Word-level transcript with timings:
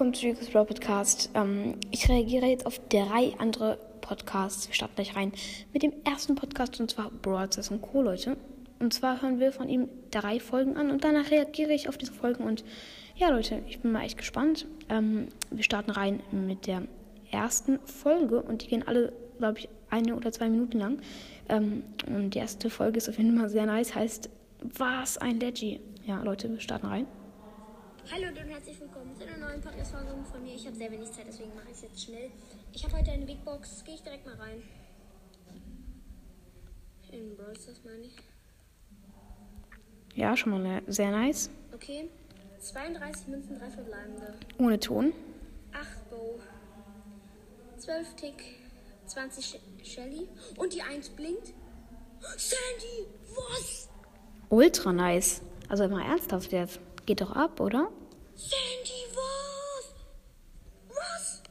willkommen 0.00 0.14
zu 0.14 0.28
Rico's 0.28 0.48
Brawl 0.48 0.64
Podcast. 0.64 1.28
Ähm, 1.34 1.74
ich 1.90 2.08
reagiere 2.08 2.46
jetzt 2.46 2.64
auf 2.64 2.80
drei 2.88 3.34
andere 3.36 3.76
Podcasts. 4.00 4.66
Wir 4.66 4.74
starten 4.74 4.94
gleich 4.94 5.14
rein 5.14 5.30
mit 5.74 5.82
dem 5.82 5.92
ersten 6.04 6.36
Podcast 6.36 6.80
und 6.80 6.90
zwar 6.90 7.10
Broadcast 7.10 7.70
und 7.70 7.82
Co. 7.82 8.00
Leute. 8.00 8.38
Und 8.78 8.94
zwar 8.94 9.20
hören 9.20 9.40
wir 9.40 9.52
von 9.52 9.68
ihm 9.68 9.90
drei 10.10 10.40
Folgen 10.40 10.78
an 10.78 10.90
und 10.90 11.04
danach 11.04 11.30
reagiere 11.30 11.74
ich 11.74 11.86
auf 11.90 11.98
diese 11.98 12.14
Folgen. 12.14 12.44
Und 12.44 12.64
ja, 13.14 13.28
Leute, 13.28 13.60
ich 13.68 13.80
bin 13.80 13.92
mal 13.92 14.02
echt 14.02 14.16
gespannt. 14.16 14.66
Ähm, 14.88 15.28
wir 15.50 15.64
starten 15.64 15.90
rein 15.90 16.20
mit 16.32 16.66
der 16.66 16.84
ersten 17.30 17.78
Folge 17.80 18.40
und 18.40 18.62
die 18.62 18.68
gehen 18.68 18.88
alle, 18.88 19.12
glaube 19.36 19.58
ich, 19.58 19.68
eine 19.90 20.16
oder 20.16 20.32
zwei 20.32 20.48
Minuten 20.48 20.78
lang. 20.78 21.02
Ähm, 21.50 21.82
und 22.06 22.30
die 22.30 22.38
erste 22.38 22.70
Folge 22.70 22.96
ist 22.96 23.10
auf 23.10 23.18
jeden 23.18 23.38
Fall 23.38 23.50
sehr 23.50 23.66
nice, 23.66 23.94
heißt 23.94 24.30
Was 24.62 25.18
ein 25.18 25.40
Leggy. 25.40 25.78
Ja, 26.06 26.22
Leute, 26.22 26.48
wir 26.48 26.60
starten 26.60 26.86
rein. 26.86 27.06
Hallo 28.12 28.26
und 28.26 28.36
herzlich 28.36 28.80
willkommen 28.80 29.14
zu 29.14 29.22
einer 29.22 29.36
neuen 29.36 29.60
Podcast-Folge 29.60 30.08
von 30.32 30.42
mir. 30.42 30.54
Ich 30.54 30.66
habe 30.66 30.74
sehr 30.74 30.90
wenig 30.90 31.12
Zeit, 31.12 31.26
deswegen 31.28 31.54
mache 31.54 31.66
ich 31.70 31.76
es 31.76 31.82
jetzt 31.82 32.02
schnell. 32.02 32.32
Ich 32.72 32.82
habe 32.82 32.96
heute 32.96 33.12
eine 33.12 33.24
Big 33.24 33.44
Box. 33.44 33.84
Gehe 33.84 33.94
ich 33.94 34.02
direkt 34.02 34.26
mal 34.26 34.34
rein. 34.34 34.64
In 37.12 37.36
Brawl 37.36 37.54
Stars 37.54 37.80
meine 37.84 38.00
ich. 38.00 38.16
Ja, 40.16 40.36
schon 40.36 40.60
mal 40.60 40.82
sehr 40.88 41.12
nice. 41.12 41.50
Okay. 41.72 42.10
32 42.58 43.28
Münzen, 43.28 43.56
3 43.56 43.70
verbleibende. 43.70 44.34
Ohne 44.58 44.80
Ton. 44.80 45.12
8 45.72 46.10
Bow. 46.10 46.40
12 47.78 48.16
Tick. 48.16 48.44
20 49.06 49.44
Sh 49.44 49.56
Shelly. 49.84 50.28
Und 50.56 50.74
die 50.74 50.82
1 50.82 51.10
blinkt. 51.10 51.52
Sandy! 52.36 53.06
Was? 53.36 53.88
Ultra 54.48 54.92
nice. 54.92 55.42
Also 55.68 55.84
immer 55.84 56.04
ernsthaft 56.04 56.50
jetzt. 56.50 56.80
Geht 57.06 57.20
doch 57.20 57.32
ab, 57.32 57.60
oder? 57.60 57.88
Sandy, 58.36 59.04
was? 59.14 59.94
Was? 60.88 61.42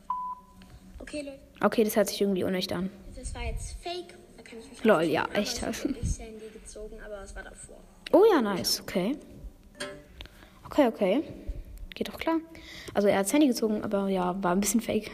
Okay, 1.20 1.30
Leute. 1.30 1.40
Okay, 1.62 1.84
das 1.84 1.96
hört 1.96 2.08
sich 2.08 2.22
irgendwie 2.22 2.44
unecht 2.44 2.72
an. 2.72 2.90
Das 3.16 3.36
war 3.36 3.44
jetzt 3.44 3.76
fake. 3.82 4.16
Da 4.38 4.44
kann 4.44 4.60
ich 4.60 4.70
mich 4.70 4.84
Lol, 4.84 5.04
ja, 5.04 5.28
echt. 5.34 5.58
Ich 5.58 5.62
habe 5.62 5.84
wirklich 5.84 6.12
Sandy 6.12 6.46
gezogen, 6.54 6.96
aber 7.06 7.22
es 7.22 7.36
war 7.36 7.44
davor. 7.44 7.78
Oh 8.14 8.24
ja, 8.32 8.42
nice. 8.42 8.82
Okay. 8.82 9.18
Okay, 10.66 10.88
okay. 10.88 11.24
Geht 11.94 12.08
doch 12.08 12.18
klar. 12.18 12.38
Also 12.94 13.10
er 13.10 13.20
hat 13.20 13.34
Handy 13.34 13.48
gezogen, 13.48 13.84
aber 13.84 14.08
ja, 14.08 14.42
war 14.42 14.54
ein 14.54 14.62
bisschen 14.62 14.80
fake. 14.80 15.12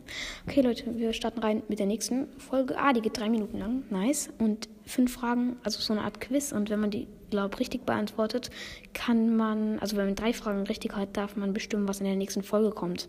okay, 0.46 0.60
Leute, 0.60 0.96
wir 0.96 1.12
starten 1.12 1.40
rein 1.40 1.62
mit 1.68 1.80
der 1.80 1.86
nächsten 1.86 2.28
Folge. 2.38 2.78
Ah, 2.78 2.92
die 2.92 3.00
geht 3.00 3.18
drei 3.18 3.28
Minuten 3.28 3.58
lang. 3.58 3.82
Nice. 3.90 4.30
Und 4.38 4.68
fünf 4.86 5.12
Fragen, 5.12 5.56
also 5.64 5.80
so 5.80 5.92
eine 5.92 6.02
Art 6.02 6.20
Quiz. 6.20 6.52
Und 6.52 6.70
wenn 6.70 6.78
man 6.78 6.90
die, 6.90 7.08
glaube 7.30 7.58
richtig 7.58 7.84
beantwortet, 7.84 8.50
kann 8.94 9.36
man, 9.36 9.80
also 9.80 9.96
wenn 9.96 10.06
man 10.06 10.14
drei 10.14 10.32
Fragen 10.32 10.62
richtig 10.62 10.94
hat, 10.94 11.16
darf 11.16 11.34
man 11.34 11.52
bestimmen, 11.52 11.88
was 11.88 11.98
in 11.98 12.06
der 12.06 12.14
nächsten 12.14 12.44
Folge 12.44 12.70
kommt. 12.70 13.08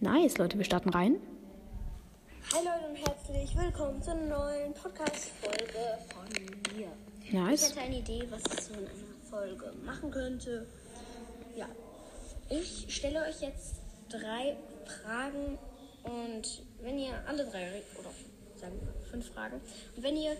Nice, 0.00 0.38
Leute, 0.38 0.58
wir 0.58 0.64
starten 0.64 0.88
rein. 0.88 1.16
Hi 2.52 2.64
Leute 2.64 2.88
und 2.88 2.96
herzlich 2.96 3.56
willkommen 3.56 4.02
zu 4.02 4.10
einer 4.10 4.38
neuen 4.38 4.74
Podcast-Folge 4.74 5.98
von 6.12 6.76
mir. 6.76 6.88
Ich 7.24 7.32
Nice. 7.32 7.70
hatte 7.70 7.80
eine 7.80 7.98
Idee, 7.98 8.24
was 8.30 8.40
ich 8.52 8.64
so 8.64 8.72
in 8.74 8.80
einer 8.80 8.88
Folge 9.28 9.72
machen 9.84 10.10
könnte. 10.10 10.66
Ja, 11.56 11.66
ich 12.48 12.86
stelle 12.94 13.20
euch 13.22 13.40
jetzt 13.40 13.76
drei 14.08 14.56
Fragen 15.02 15.58
und 16.04 16.62
wenn 16.80 16.98
ihr 16.98 17.12
alle 17.26 17.44
drei, 17.44 17.82
oder 17.98 18.10
sagen 18.56 18.74
wir 18.80 19.10
fünf 19.10 19.30
Fragen, 19.32 19.60
und 19.96 20.02
wenn 20.02 20.16
ihr, 20.16 20.36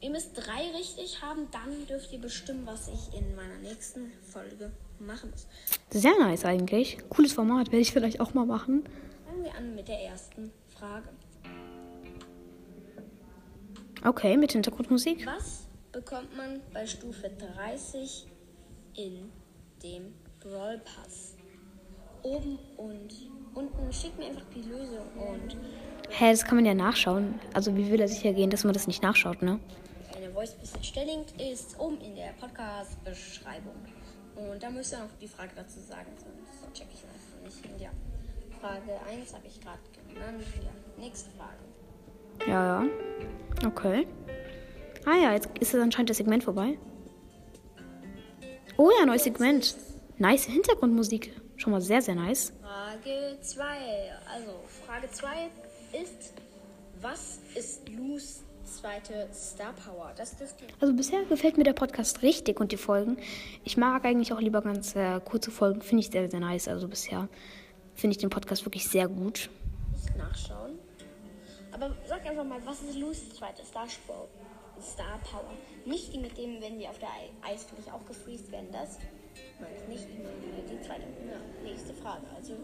ihr 0.00 0.10
müsst 0.10 0.30
drei 0.34 0.70
richtig 0.76 1.20
haben, 1.22 1.48
dann 1.50 1.86
dürft 1.86 2.12
ihr 2.12 2.20
bestimmen, 2.20 2.66
was 2.66 2.88
ich 2.88 3.18
in 3.18 3.34
meiner 3.36 3.58
nächsten 3.58 4.12
Folge 4.22 4.70
machen 4.98 5.30
muss. 5.30 5.46
Sehr 5.90 6.18
nice 6.18 6.44
eigentlich. 6.44 6.98
Cooles 7.10 7.32
Format, 7.34 7.66
werde 7.66 7.80
ich 7.80 7.92
vielleicht 7.92 8.20
auch 8.20 8.32
mal 8.34 8.46
machen. 8.46 8.84
Fangen 9.26 9.44
wir 9.44 9.54
an 9.54 9.74
mit 9.74 9.88
der 9.88 10.00
ersten 10.00 10.50
Frage. 10.78 11.08
Okay, 14.04 14.36
mit 14.36 14.52
Hintergrundmusik. 14.52 15.26
Was 15.26 15.68
bekommt 15.92 16.36
man 16.36 16.60
bei 16.72 16.86
Stufe 16.86 17.30
30 17.56 18.26
in 18.96 19.30
dem 19.82 20.14
Brawl 20.40 20.78
Pass? 20.78 21.36
Oben 22.22 22.58
und 22.76 23.30
unten. 23.54 23.92
Schickt 23.92 24.18
mir 24.18 24.26
einfach 24.26 24.44
die 24.54 24.62
Lösung 24.62 25.06
und 25.16 25.56
Hä, 26.10 26.30
das 26.30 26.44
kann 26.44 26.56
man 26.56 26.66
ja 26.66 26.74
nachschauen. 26.74 27.38
Also 27.52 27.74
wie 27.76 27.90
will 27.90 28.00
er 28.00 28.08
sicher 28.08 28.32
gehen, 28.32 28.50
dass 28.50 28.64
man 28.64 28.74
das 28.74 28.86
nicht 28.86 29.02
nachschaut, 29.02 29.42
ne? 29.42 29.60
eine 30.22 30.30
Voice 30.32 30.56
Message. 30.58 30.92
Der 30.92 31.04
Link 31.04 31.26
ist 31.40 31.78
oben 31.78 32.00
in 32.00 32.14
der 32.14 32.32
Podcast-Beschreibung. 32.40 33.74
Und 34.36 34.62
da 34.62 34.70
müsst 34.70 34.92
ihr 34.92 35.00
noch 35.00 35.10
die 35.20 35.28
Frage 35.28 35.50
dazu 35.56 35.80
sagen, 35.80 36.10
sonst 36.16 36.78
check 36.78 36.86
ich 36.92 37.02
einfach 37.02 37.44
nicht. 37.44 37.72
Und 37.72 37.80
ja, 37.80 37.90
Frage 38.60 39.00
1 39.10 39.34
habe 39.34 39.46
ich 39.46 39.60
gerade 39.60 39.80
genannt. 40.08 40.44
Ja, 40.62 41.02
nächste 41.02 41.30
Frage. 41.30 41.71
Ja, 42.46 42.82
ja. 42.82 43.66
Okay. 43.66 44.06
Ah 45.04 45.16
ja, 45.16 45.32
jetzt 45.32 45.48
ist 45.60 45.74
anscheinend 45.74 46.10
das 46.10 46.16
Segment 46.16 46.44
vorbei. 46.44 46.78
Oh 48.76 48.90
ja, 48.98 49.06
neues 49.06 49.24
Segment. 49.24 49.76
Nice 50.18 50.44
Hintergrundmusik. 50.44 51.34
Schon 51.56 51.72
mal 51.72 51.80
sehr, 51.80 52.02
sehr 52.02 52.14
nice. 52.14 52.52
Frage 52.60 53.38
2. 53.40 53.64
Also, 54.32 54.52
Frage 54.86 55.08
2 55.10 55.26
ist, 56.00 56.34
was 57.00 57.40
ist 57.54 57.88
Lus 57.88 58.42
zweite 58.64 59.28
Star 59.32 59.72
Power? 59.72 60.12
Das 60.16 60.36
dürfte 60.36 60.64
Also 60.80 60.94
bisher 60.94 61.22
gefällt 61.24 61.58
mir 61.58 61.64
der 61.64 61.72
Podcast 61.72 62.22
richtig 62.22 62.60
und 62.60 62.72
die 62.72 62.76
Folgen. 62.76 63.16
Ich 63.64 63.76
mag 63.76 64.04
eigentlich 64.04 64.32
auch 64.32 64.40
lieber 64.40 64.62
ganz 64.62 64.96
äh, 64.96 65.20
kurze 65.24 65.50
Folgen. 65.50 65.82
Finde 65.82 66.00
ich 66.00 66.10
sehr, 66.10 66.30
sehr 66.30 66.40
nice. 66.40 66.68
Also 66.68 66.88
bisher 66.88 67.28
finde 67.94 68.12
ich 68.12 68.18
den 68.18 68.30
Podcast 68.30 68.64
wirklich 68.64 68.88
sehr 68.88 69.08
gut. 69.08 69.50
nachschauen. 70.16 70.71
Aber 71.72 71.90
sag 72.06 72.24
einfach 72.26 72.44
mal, 72.44 72.58
was 72.64 72.82
ist 72.82 72.98
Lus 72.98 73.28
zweite 73.30 73.64
Star, 73.64 73.86
Star 73.88 75.18
Power? 75.24 75.50
Nicht 75.86 76.12
die 76.12 76.18
mit 76.18 76.36
dem, 76.36 76.60
wenn 76.60 76.78
die 76.78 76.86
auf 76.86 76.98
der 76.98 77.08
Ei- 77.08 77.52
Eisfläche 77.52 77.92
auch 77.92 78.04
gefriest 78.06 78.52
werden, 78.52 78.68
das 78.72 78.98
meine 79.60 79.74
ich 79.76 79.88
nicht. 79.88 80.06
Die 80.70 80.80
zweite. 80.86 81.02
Ja, 81.02 81.38
nächste 81.64 81.94
Frage, 81.94 82.22
also 82.36 82.54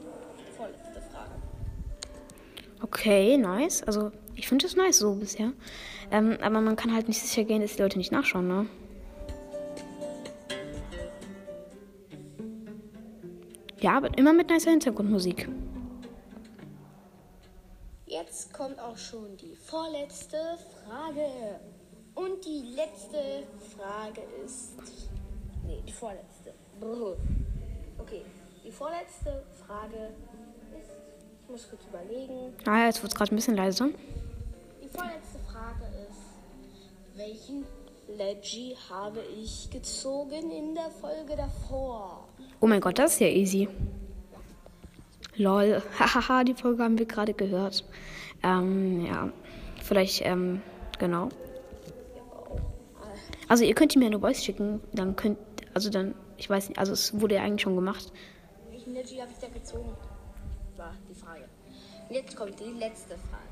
vorletzte 0.57 1.01
Frage. 1.13 1.31
Okay, 2.83 3.37
nice. 3.37 3.83
Also 3.83 4.13
ich 4.35 4.47
finde 4.47 4.67
es 4.67 4.77
nice 4.77 4.99
so 4.99 5.15
bisher. 5.15 5.53
Ähm, 6.11 6.39
aber 6.43 6.61
man 6.61 6.77
kann 6.77 6.95
halt 6.95 7.09
nicht 7.09 7.21
sicher 7.21 7.45
gehen, 7.45 7.63
dass 7.63 7.77
die 7.77 7.83
Leute 7.83 7.99
nicht 7.99 8.13
nachschauen, 8.13 8.47
ne? 8.47 8.67
Ja, 13.81 13.97
aber 13.97 14.17
immer 14.19 14.33
mit 14.33 14.51
nicer 14.51 14.71
Hintergrundmusik. 14.71 15.49
Kommt 18.59 18.81
auch 18.81 18.99
schon 18.99 19.37
die 19.37 19.55
vorletzte 19.55 20.59
Frage. 20.83 21.61
Und 22.17 22.45
die 22.45 22.75
letzte 22.75 23.45
Frage 23.77 24.23
ist. 24.45 24.73
Nee, 25.65 25.81
die 25.87 25.93
vorletzte. 25.93 26.53
Brr. 26.81 27.17
Okay, 27.99 28.25
die 28.65 28.73
vorletzte 28.73 29.45
Frage 29.65 30.13
ist. 30.77 30.91
Ich 31.45 31.49
muss 31.49 31.71
kurz 31.71 31.83
überlegen. 31.89 32.53
Ah 32.67 32.87
jetzt 32.87 33.01
wird 33.01 33.13
es 33.13 33.17
gerade 33.17 33.33
ein 33.33 33.37
bisschen 33.37 33.55
leiser. 33.55 33.91
Die 34.83 34.89
vorletzte 34.89 35.39
Frage 35.47 35.85
ist. 36.11 37.17
Welchen 37.17 37.65
Leggy 38.09 38.77
habe 38.91 39.23
ich 39.41 39.71
gezogen 39.71 40.51
in 40.51 40.75
der 40.75 40.91
Folge 40.91 41.37
davor? 41.37 42.27
Oh 42.59 42.67
mein 42.67 42.81
Gott, 42.81 42.99
das 42.99 43.13
ist 43.13 43.21
ja 43.21 43.29
easy. 43.29 43.69
Lol. 45.37 45.81
Hahaha, 46.01 46.43
die 46.43 46.55
Folge 46.55 46.83
haben 46.83 46.99
wir 46.99 47.07
gerade 47.07 47.35
gehört. 47.35 47.85
Ähm, 48.43 49.07
ja. 49.07 49.33
Vielleicht, 49.83 50.25
ähm, 50.25 50.63
genau. 50.99 51.29
Also 53.49 53.65
ihr 53.65 53.75
könnt 53.75 53.97
mir 53.97 54.07
eine 54.07 54.21
Voice 54.21 54.45
schicken, 54.45 54.81
dann 54.93 55.17
könnt, 55.17 55.39
also 55.73 55.89
dann, 55.89 56.15
ich 56.37 56.51
weiß 56.51 56.69
nicht, 56.69 56.79
also 56.79 56.93
es 56.93 57.19
wurde 57.19 57.37
ja 57.37 57.43
eigentlich 57.43 57.63
schon 57.63 57.77
gemacht. 57.77 58.13
Welchen 58.71 58.93
Leggy 58.93 59.17
habe 59.17 59.31
ich 59.33 59.39
da 59.39 59.49
gezogen? 59.49 59.91
War 60.77 60.95
die 61.09 61.15
Frage. 61.15 61.45
Jetzt 62.11 62.37
kommt 62.37 62.61
die 62.61 62.79
letzte 62.79 63.17
Frage. 63.17 63.49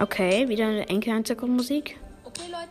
Okay, 0.00 0.48
wieder 0.48 0.66
eine 0.66 0.88
enke 0.88 1.12
Hintergrundmusik. 1.12 1.98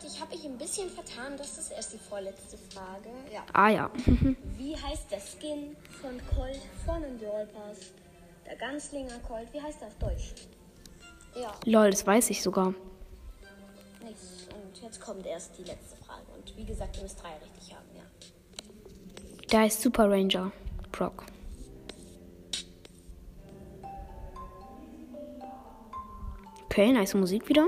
Leute, 0.02 0.14
ich 0.14 0.22
habe 0.22 0.36
mich 0.36 0.46
ein 0.46 0.58
bisschen 0.58 0.90
vertan. 0.90 1.38
Das 1.38 1.58
ist 1.58 1.72
erst 1.72 1.94
die 1.94 1.98
vorletzte 1.98 2.58
Frage. 2.58 3.10
Ja. 3.32 3.44
Ah 3.54 3.70
ja. 3.70 3.92
Wie 4.58 4.76
heißt 4.76 5.12
der 5.12 5.20
Skin 5.20 5.76
von 6.02 6.20
Colt 6.36 6.60
von 6.86 7.02
Brawl 7.18 7.46
Pass? 7.48 7.92
Der 8.46 8.56
Ganzlinger 8.56 9.20
Colt. 9.20 9.48
Wie 9.54 9.62
heißt 9.62 9.82
der 9.82 9.90
auf 9.90 9.96
Deutsch? 10.00 10.34
Ja, 11.36 11.54
Lol, 11.66 11.92
das 11.92 12.06
weiß 12.06 12.30
ich 12.32 12.42
sogar. 12.42 12.74
nichts. 14.04 14.48
Und 14.54 14.82
jetzt 14.82 15.00
kommt 15.00 15.26
erst 15.26 15.58
die 15.58 15.64
letzte 15.64 15.96
Frage. 15.98 16.26
Und 16.36 16.58
wie 16.58 16.66
gesagt, 16.66 16.98
ihr 16.98 17.04
müsst 17.04 17.22
drei 17.22 17.38
richtig 17.38 17.74
haben, 17.76 17.88
ja. 17.96 18.04
Der 19.52 19.60
heißt 19.62 19.82
Super 19.82 20.10
Ranger. 20.10 20.52
Brock. 20.92 21.26
Okay, 26.66 26.92
nice 26.92 27.14
Musik 27.14 27.48
wieder. 27.50 27.68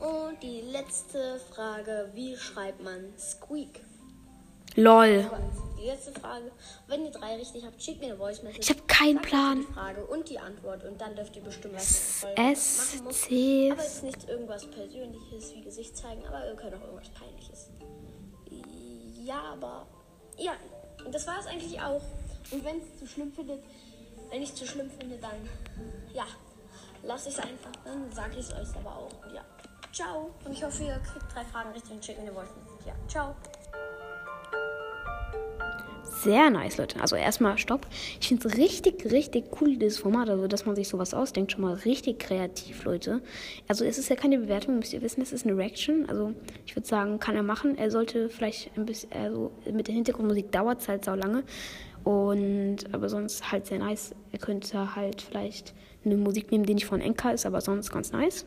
Und 0.00 0.42
die 0.42 0.62
letzte 0.62 1.38
Frage, 1.52 2.10
wie 2.14 2.36
schreibt 2.36 2.82
man 2.82 3.12
Squeak? 3.18 3.82
Lol. 4.76 5.30
Die 5.78 5.86
letzte 5.86 6.12
Frage. 6.12 6.50
Wenn 6.86 7.04
ihr 7.04 7.10
drei 7.10 7.36
richtig 7.36 7.64
habt, 7.64 7.82
schickt 7.82 8.00
mir 8.00 8.06
eine 8.06 8.16
Voice 8.16 8.42
Message. 8.42 8.60
Ich 8.60 8.70
habe 8.70 8.86
keinen 8.86 9.20
Plan. 9.20 9.60
Die 9.60 9.72
Frage 9.72 10.04
und 10.06 10.28
die 10.28 10.38
Antwort 10.38 10.84
und 10.84 11.00
dann 11.00 11.14
dürft 11.16 11.36
ihr 11.36 11.42
bestimmen, 11.42 11.74
was 11.74 12.24
ihr 12.24 12.50
S. 12.50 13.02
C. 13.10 13.72
Aber 13.72 13.82
jetzt 13.82 14.02
nicht 14.02 14.28
irgendwas 14.28 14.66
Persönliches 14.66 15.54
wie 15.54 15.62
Gesicht 15.62 15.96
zeigen, 15.96 16.24
aber 16.26 16.46
ihr 16.46 16.54
könnt 16.54 16.74
auch 16.74 16.82
irgendwas 16.82 17.10
Peinliches. 17.10 17.70
Ja, 19.24 19.52
aber 19.52 19.86
ja, 20.38 20.52
das 21.10 21.26
war 21.26 21.40
es 21.40 21.46
eigentlich 21.46 21.80
auch. 21.80 22.02
Und 22.50 22.64
wenn 22.64 22.80
es 22.80 22.98
zu 22.98 23.06
schlimm 23.06 23.32
findet, 23.32 23.62
wenn 24.30 24.42
ich 24.42 24.50
es 24.50 24.54
zu 24.54 24.66
schlimm 24.66 24.90
finde, 24.90 25.18
dann 25.18 25.48
ja, 26.14 26.26
lasse 27.02 27.28
ich 27.28 27.34
es 27.34 27.40
einfach. 27.40 27.72
Dann 27.84 28.10
sage 28.12 28.38
ich 28.38 28.48
es 28.48 28.52
euch 28.52 28.76
aber 28.76 28.96
auch. 28.96 29.34
Ja, 29.34 29.44
ciao. 29.92 30.30
Und 30.44 30.52
ich 30.52 30.62
hoffe, 30.62 30.84
ihr 30.84 30.98
kriegt 30.98 31.34
drei 31.34 31.44
Fragen 31.44 31.70
richtig 31.72 31.92
und 31.92 32.04
schickt 32.04 32.18
mir 32.18 32.26
eine 32.26 32.34
Voice. 32.34 32.50
Ja, 32.86 32.94
ciao. 33.08 33.34
Sehr 36.22 36.50
nice, 36.50 36.76
Leute. 36.76 37.00
Also 37.00 37.16
erstmal 37.16 37.56
Stopp. 37.56 37.86
Ich 38.20 38.28
finde 38.28 38.46
es 38.46 38.58
richtig, 38.58 39.10
richtig 39.10 39.46
cool, 39.60 39.76
dieses 39.76 39.98
Format. 39.98 40.28
Also, 40.28 40.48
dass 40.48 40.66
man 40.66 40.76
sich 40.76 40.88
sowas 40.88 41.14
ausdenkt. 41.14 41.52
Schon 41.52 41.62
mal 41.62 41.74
richtig 41.74 42.18
kreativ, 42.18 42.84
Leute. 42.84 43.22
Also 43.68 43.86
es 43.86 43.96
ist 43.96 44.10
ja 44.10 44.16
keine 44.16 44.38
Bewertung, 44.38 44.76
müsst 44.76 44.92
ihr 44.92 45.00
wissen. 45.00 45.22
Es 45.22 45.32
ist 45.32 45.46
eine 45.46 45.56
Reaction. 45.56 46.06
Also 46.10 46.34
ich 46.66 46.76
würde 46.76 46.86
sagen, 46.86 47.18
kann 47.20 47.36
er 47.36 47.42
machen. 47.42 47.78
Er 47.78 47.90
sollte 47.90 48.28
vielleicht 48.28 48.76
ein 48.76 48.84
bisschen, 48.84 49.10
also 49.12 49.50
mit 49.72 49.86
der 49.86 49.94
Hintergrundmusik 49.94 50.52
dauert 50.52 50.80
es 50.80 50.88
halt 50.88 51.06
sau 51.06 51.14
lange. 51.14 51.42
Und, 52.04 52.78
aber 52.92 53.08
sonst 53.08 53.50
halt 53.50 53.66
sehr 53.66 53.78
nice. 53.78 54.14
Er 54.32 54.40
könnte 54.40 54.94
halt 54.94 55.22
vielleicht 55.22 55.74
eine 56.04 56.16
Musik 56.16 56.50
nehmen, 56.50 56.64
die 56.64 56.74
nicht 56.74 56.86
von 56.86 57.00
Enka 57.00 57.30
ist, 57.30 57.46
aber 57.46 57.62
sonst 57.62 57.90
ganz 57.90 58.12
nice. 58.12 58.44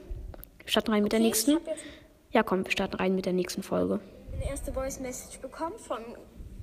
Wir 0.63 0.71
starten 0.71 0.91
rein 0.91 1.03
mit 1.03 1.11
der 1.11 1.19
Okay, 1.19 1.27
nächsten. 1.27 1.51
Ich 1.51 2.33
Ja, 2.33 2.43
komm, 2.43 2.63
wir 2.65 2.71
starten 2.71 2.95
rein 2.95 3.15
mit 3.15 3.25
der 3.25 3.33
nächsten 3.33 3.63
Folge. 3.63 3.99
eine 4.33 4.45
erste 4.49 4.71
Voice 4.73 4.99
Message 4.99 5.39
bekommen 5.39 5.77
von 5.77 5.99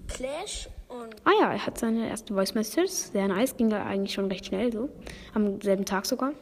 Clash 0.09 0.69
und 0.89 1.15
Ah 1.25 1.31
ja, 1.41 1.53
er 1.53 1.67
hat 1.67 1.79
seine 1.79 2.09
erste 2.09 2.35
Voice 2.35 2.55
Message. 2.55 2.91
Sehr 2.91 3.29
nice. 3.29 3.57
Ging 3.57 3.71
ja 3.71 3.85
eigentlich 3.85 4.13
schon 4.15 4.27
recht 4.27 4.47
schnell 4.47 4.73
so. 4.73 4.89
Am 5.35 5.61
selben 5.61 5.85
Tag 5.85 6.05
sogar. 6.07 6.33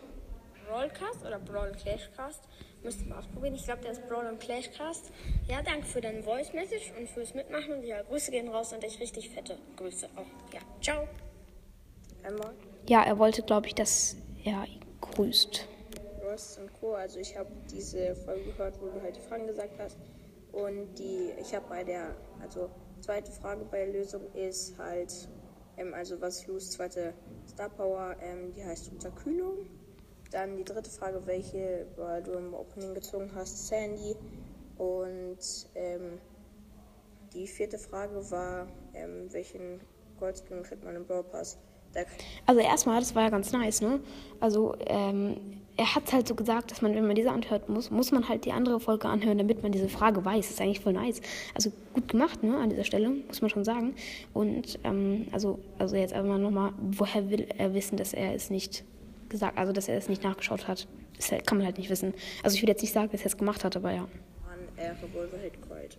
Brawlcast 0.68 1.24
oder 1.26 1.38
Brawl 1.38 1.72
Clashcast. 1.72 2.40
Müsst 2.82 3.00
ihr 3.02 3.08
mal 3.08 3.18
ausprobieren. 3.18 3.54
Ich 3.56 3.64
glaube, 3.64 3.82
der 3.82 3.90
ist 3.92 4.06
Brawl 4.08 4.26
und 4.26 4.38
Clashcast. 4.40 5.10
Ja, 5.48 5.60
danke 5.62 5.84
für 5.86 6.00
deine 6.00 6.22
Voice 6.22 6.52
Message 6.54 6.92
und 6.98 7.08
fürs 7.08 7.34
Mitmachen. 7.34 7.74
Und 7.74 7.84
ja, 7.84 8.02
Grüße 8.02 8.30
gehen 8.30 8.48
raus 8.48 8.72
und 8.72 8.84
euch 8.84 9.00
richtig 9.00 9.28
fette 9.30 9.58
Grüße 9.76 10.08
auch. 10.16 10.54
Ja, 10.54 10.60
ciao. 10.80 11.06
Einmal. 12.22 12.52
Ja, 12.88 13.02
er 13.02 13.18
wollte, 13.18 13.42
glaube 13.42 13.66
ich, 13.66 13.74
dass 13.74 14.16
er 14.44 14.64
grüßt. 15.00 15.66
Rost 16.38 16.58
und 16.58 16.72
Co. 16.80 16.94
Also 16.94 17.18
ich 17.18 17.36
habe 17.36 17.50
diese 17.70 18.14
Folge 18.14 18.44
gehört, 18.44 18.80
wo 18.80 18.86
du 18.86 19.02
halt 19.02 19.16
die 19.16 19.20
Fragen 19.20 19.46
gesagt 19.46 19.78
hast. 19.78 19.98
Und 20.52 20.94
die, 20.98 21.32
ich 21.40 21.54
habe 21.54 21.66
bei 21.68 21.82
der, 21.82 22.14
also 22.40 22.70
zweite 23.00 23.32
Frage 23.32 23.64
bei 23.64 23.84
der 23.84 23.94
Lösung 23.94 24.22
ist 24.34 24.78
halt, 24.78 25.28
ähm, 25.76 25.92
also 25.94 26.20
was 26.20 26.40
ist 26.40 26.46
Lus 26.46 26.70
zweite 26.70 27.12
Star 27.48 27.68
Power, 27.68 28.14
ähm, 28.22 28.52
die 28.52 28.64
heißt 28.64 28.92
Unterkühlung. 28.92 29.66
Dann 30.30 30.56
die 30.56 30.64
dritte 30.64 30.90
Frage, 30.90 31.26
welche 31.26 31.86
weil 31.96 32.22
du 32.22 32.32
im 32.32 32.54
Opening 32.54 32.94
gezogen 32.94 33.30
hast, 33.34 33.66
Sandy. 33.66 34.14
Und 34.76 35.38
ähm, 35.74 36.20
die 37.32 37.48
vierte 37.48 37.78
Frage 37.78 38.30
war, 38.30 38.68
ähm, 38.94 39.32
welchen 39.32 39.80
Goldskin 40.20 40.62
kriegt 40.62 40.84
man 40.84 40.94
im 40.94 41.04
Brawl 41.04 41.24
Pass? 41.24 41.58
Also 42.46 42.60
erstmal, 42.60 43.00
das 43.00 43.14
war 43.14 43.22
ja 43.22 43.30
ganz 43.30 43.50
nice, 43.50 43.80
ne? 43.80 44.00
Also, 44.40 44.76
ähm, 44.86 45.57
er 45.78 45.94
hat 45.94 46.12
halt 46.12 46.26
so 46.26 46.34
gesagt, 46.34 46.72
dass 46.72 46.82
man, 46.82 46.94
wenn 46.96 47.06
man 47.06 47.14
diese 47.14 47.30
anhört, 47.30 47.68
muss, 47.68 47.90
muss 47.92 48.10
man 48.10 48.28
halt 48.28 48.44
die 48.44 48.50
andere 48.50 48.80
Folge 48.80 49.08
anhören, 49.08 49.38
damit 49.38 49.62
man 49.62 49.70
diese 49.70 49.88
Frage 49.88 50.24
weiß. 50.24 50.44
Das 50.46 50.50
ist 50.54 50.60
eigentlich 50.60 50.80
voll 50.80 50.92
nice. 50.92 51.20
Also 51.54 51.70
gut 51.94 52.08
gemacht, 52.08 52.42
ne, 52.42 52.58
an 52.58 52.68
dieser 52.68 52.82
Stelle, 52.82 53.08
muss 53.08 53.40
man 53.40 53.48
schon 53.48 53.64
sagen. 53.64 53.94
Und 54.34 54.80
ähm, 54.82 55.28
also, 55.30 55.60
also 55.78 55.94
jetzt 55.94 56.12
einfach 56.12 56.28
mal 56.30 56.38
nochmal, 56.38 56.72
woher 56.78 57.30
will 57.30 57.46
er 57.56 57.74
wissen, 57.74 57.96
dass 57.96 58.12
er 58.12 58.34
es 58.34 58.50
nicht 58.50 58.84
gesagt, 59.28 59.56
also 59.56 59.72
dass 59.72 59.88
er 59.88 59.96
es 59.96 60.08
nicht 60.08 60.24
nachgeschaut 60.24 60.66
hat? 60.66 60.88
Das 61.16 61.30
halt- 61.30 61.46
kann 61.46 61.58
man 61.58 61.66
halt 61.66 61.78
nicht 61.78 61.90
wissen. 61.90 62.12
Also 62.42 62.56
ich 62.56 62.62
will 62.62 62.68
jetzt 62.68 62.82
nicht 62.82 62.92
sagen, 62.92 63.10
dass 63.12 63.20
er 63.20 63.26
es 63.26 63.36
gemacht 63.36 63.62
hat, 63.64 63.76
aber 63.76 63.92
ja. 63.92 64.08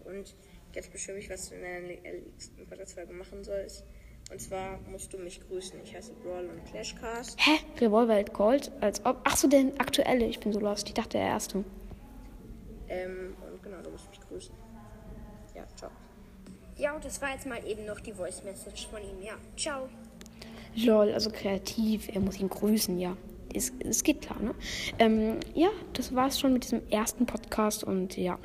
Und 0.05 0.35
jetzt 0.75 0.91
bestimme 0.91 1.19
ich, 1.19 1.29
was 1.29 1.49
du 1.49 1.55
in 1.55 1.61
der 1.61 1.81
nächsten 1.81 2.65
Podcast-Folge 2.67 3.13
machen 3.13 3.43
sollst. 3.45 3.85
Und 4.31 4.39
zwar 4.39 4.79
musst 4.91 5.11
du 5.13 5.17
mich 5.17 5.41
grüßen. 5.47 5.79
Ich 5.83 5.95
heiße 5.95 6.13
Brawl 6.23 6.45
und 6.47 6.63
Clashcast. 6.65 7.37
Hä? 7.39 7.59
Revolver 7.79 8.23
Gold? 8.25 8.71
Als 8.79 9.03
ob. 9.05 9.19
Ach 9.23 9.35
so, 9.35 9.47
der 9.47 9.65
aktuelle. 9.79 10.25
Ich 10.25 10.39
bin 10.39 10.53
so 10.53 10.59
lost. 10.59 10.87
Ich 10.87 10.93
dachte, 10.93 11.17
der 11.17 11.27
erste. 11.27 11.63
Ähm, 12.87 13.35
und 13.51 13.63
genau, 13.63 13.81
du 13.81 13.89
musst 13.89 14.09
mich 14.09 14.19
grüßen. 14.21 14.53
Ja, 15.55 15.63
ciao. 15.75 15.89
Ja, 16.77 16.95
und 16.95 17.03
das 17.03 17.21
war 17.21 17.31
jetzt 17.31 17.45
mal 17.45 17.59
eben 17.67 17.85
noch 17.85 17.99
die 17.99 18.13
Voice 18.13 18.43
Message 18.43 18.87
von 18.87 19.01
ihm. 19.01 19.21
Ja, 19.21 19.33
ciao. 19.57 19.89
Lol, 20.75 21.11
also 21.11 21.31
kreativ. 21.31 22.07
Er 22.13 22.21
muss 22.21 22.39
ihn 22.39 22.49
grüßen, 22.49 22.97
ja. 22.99 23.17
Es, 23.53 23.73
es 23.79 24.03
geht 24.03 24.21
klar, 24.21 24.39
ne? 24.39 24.53
Ähm, 24.99 25.39
ja, 25.55 25.69
das 25.93 26.13
war's 26.13 26.39
schon 26.39 26.53
mit 26.53 26.63
diesem 26.63 26.87
ersten 26.89 27.25
Podcast 27.25 27.83
und 27.83 28.15
ja. 28.15 28.37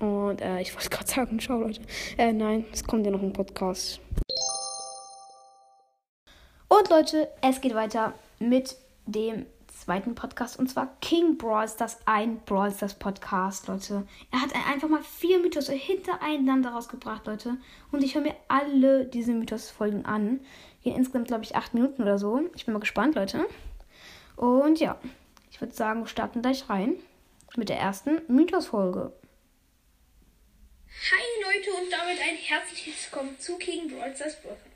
Und 0.00 0.42
äh, 0.42 0.60
ich 0.60 0.74
wollte 0.74 0.88
gerade 0.90 1.06
sagen, 1.06 1.40
ciao 1.40 1.60
Leute. 1.60 1.80
Äh, 2.18 2.32
nein, 2.32 2.66
es 2.72 2.84
kommt 2.84 3.06
ja 3.06 3.10
noch 3.10 3.22
ein 3.22 3.32
Podcast. 3.32 4.00
Und 6.84 6.90
Leute, 6.90 7.30
es 7.40 7.62
geht 7.62 7.74
weiter 7.74 8.12
mit 8.38 8.76
dem 9.06 9.46
zweiten 9.68 10.14
Podcast 10.14 10.58
und 10.58 10.68
zwar 10.68 10.94
King 11.00 11.38
Brawl 11.38 11.66
Stars, 11.66 11.96
ein 12.04 12.40
Brawl 12.40 12.70
Stars 12.72 12.92
Podcast, 12.92 13.68
Leute. 13.68 14.06
Er 14.30 14.42
hat 14.42 14.54
einfach 14.54 14.90
mal 14.90 15.02
vier 15.02 15.38
Mythos 15.38 15.70
hintereinander 15.70 16.72
rausgebracht, 16.72 17.26
Leute. 17.26 17.56
Und 17.90 18.04
ich 18.04 18.14
höre 18.14 18.20
mir 18.20 18.36
alle 18.48 19.06
diese 19.06 19.32
Mythos-Folgen 19.32 20.04
an. 20.04 20.40
Gehen 20.82 20.94
insgesamt, 20.94 21.28
glaube 21.28 21.44
ich, 21.44 21.56
acht 21.56 21.72
Minuten 21.72 22.02
oder 22.02 22.18
so. 22.18 22.42
Ich 22.54 22.66
bin 22.66 22.74
mal 22.74 22.80
gespannt, 22.80 23.14
Leute. 23.14 23.46
Und 24.36 24.78
ja, 24.78 25.00
ich 25.50 25.62
würde 25.62 25.72
sagen, 25.72 26.00
wir 26.00 26.08
starten 26.08 26.42
gleich 26.42 26.68
rein 26.68 26.96
mit 27.56 27.70
der 27.70 27.78
ersten 27.78 28.20
Mythos-Folge. 28.28 29.10
Hi 30.90 31.44
Leute 31.44 31.82
und 31.82 31.90
damit 31.90 32.20
ein 32.20 32.36
herzliches 32.36 33.10
Willkommen 33.10 33.40
zu 33.40 33.56
King 33.56 33.88
Brawl 33.88 34.10
Brawl 34.10 34.36
Podcast. 34.42 34.73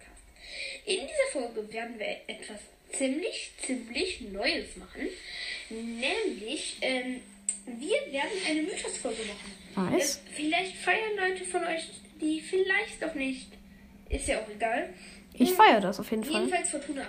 In 0.89 1.01
dieser 1.01 1.43
Folge 1.43 1.71
werden 1.71 1.99
wir 1.99 2.17
etwas 2.27 2.61
ziemlich, 2.93 3.53
ziemlich 3.61 4.23
Neues 4.33 4.75
machen. 4.77 5.07
Nämlich, 5.69 6.79
ähm, 6.81 7.21
wir 7.67 8.11
werden 8.11 8.39
eine 8.49 8.63
Mythos-Folge 8.63 9.21
machen. 9.25 9.93
Nice. 9.93 10.17
Äh, 10.17 10.31
vielleicht 10.35 10.77
feiern 10.77 11.15
Leute 11.19 11.45
von 11.45 11.63
euch, 11.65 11.91
die 12.23 12.41
vielleicht 12.41 13.03
doch 13.03 13.15
nicht. 13.15 13.49
Ist 14.09 14.29
ja 14.29 14.41
auch 14.41 14.49
egal. 14.49 14.89
Ich 15.35 15.53
feiere 15.53 15.81
das 15.83 16.01
auf 16.01 16.11
jeden 16.11 16.25
Fall. 16.25 16.41
Jedenfalls 16.41 16.71
Fortuna 16.71 17.07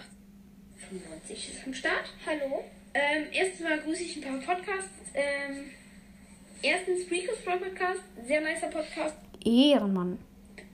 95 0.90 1.50
ist 1.54 1.66
am 1.66 1.74
Start. 1.74 2.14
Hallo. 2.26 2.66
Ähm, 2.94 3.28
erstens 3.32 3.62
mal 3.62 3.80
grüße 3.80 4.04
ich 4.04 4.18
ein 4.18 4.42
paar 4.42 4.56
Podcasts. 4.56 4.90
Ähm, 5.14 5.72
erstens 6.62 7.10
Rico's 7.10 7.40
Podcast, 7.46 8.02
sehr 8.28 8.42
nicer 8.42 8.68
Podcast. 8.68 9.16
Ehrenmann. 9.46 10.20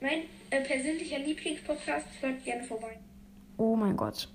Mein 0.06 0.22
äh, 0.50 0.60
persönlicher 0.62 1.18
Lieblingspodcast, 1.18 2.06
hört 2.20 2.44
gerne 2.44 2.62
vorbei. 2.62 2.96
Oh 3.56 3.74
mein 3.74 3.96
Gott. 3.96 4.28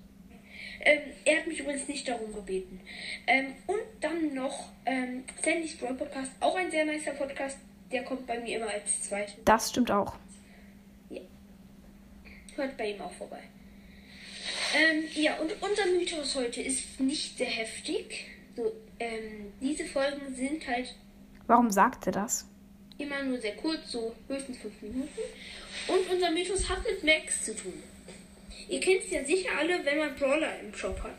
Ähm, 0.81 0.99
er 1.23 1.37
hat 1.37 1.47
mich 1.47 1.61
übrigens 1.61 1.87
nicht 1.87 2.05
darum 2.09 2.33
gebeten. 2.33 2.81
Ähm, 3.25 3.53
und 3.67 3.79
dann 4.01 4.33
noch 4.33 4.65
ähm, 4.85 5.23
Sandys 5.41 5.77
Brawl 5.77 5.93
Podcast, 5.93 6.31
auch 6.41 6.57
ein 6.57 6.69
sehr 6.71 6.83
nicer 6.83 7.11
Podcast. 7.11 7.57
Der 7.89 8.03
kommt 8.03 8.27
bei 8.27 8.37
mir 8.41 8.57
immer 8.57 8.69
als 8.69 9.03
zweiter. 9.03 9.31
Das 9.45 9.69
stimmt 9.69 9.91
auch. 9.91 10.15
Hört 12.57 12.75
bei 12.75 12.91
ihm 12.91 12.99
auch 12.99 13.13
vorbei. 13.13 13.39
Ähm, 14.75 15.05
ja, 15.15 15.37
und 15.37 15.53
unser 15.61 15.85
Mythos 15.85 16.35
heute 16.35 16.61
ist 16.61 16.99
nicht 16.99 17.37
sehr 17.37 17.47
heftig. 17.47 18.27
So, 18.57 18.73
ähm, 18.99 19.53
diese 19.61 19.85
Folgen 19.85 20.35
sind 20.35 20.67
halt 20.67 20.93
Warum 21.47 21.71
sagt 21.71 22.07
er 22.07 22.11
das? 22.11 22.50
Immer 23.01 23.23
nur 23.23 23.39
sehr 23.39 23.55
kurz, 23.55 23.91
so 23.91 24.15
höchstens 24.27 24.57
fünf 24.59 24.81
Minuten. 24.81 25.19
Und 25.87 26.09
unser 26.09 26.31
Mythos 26.31 26.69
hat 26.69 26.83
mit 26.83 27.03
Max 27.03 27.45
zu 27.45 27.55
tun. 27.55 27.81
Ihr 28.69 28.79
kennt 28.79 29.03
es 29.03 29.11
ja 29.11 29.23
sicher 29.23 29.49
alle, 29.57 29.83
wenn 29.83 29.97
man 29.97 30.15
Brawler 30.15 30.59
im 30.59 30.73
Shop 30.73 31.01
hat. 31.03 31.17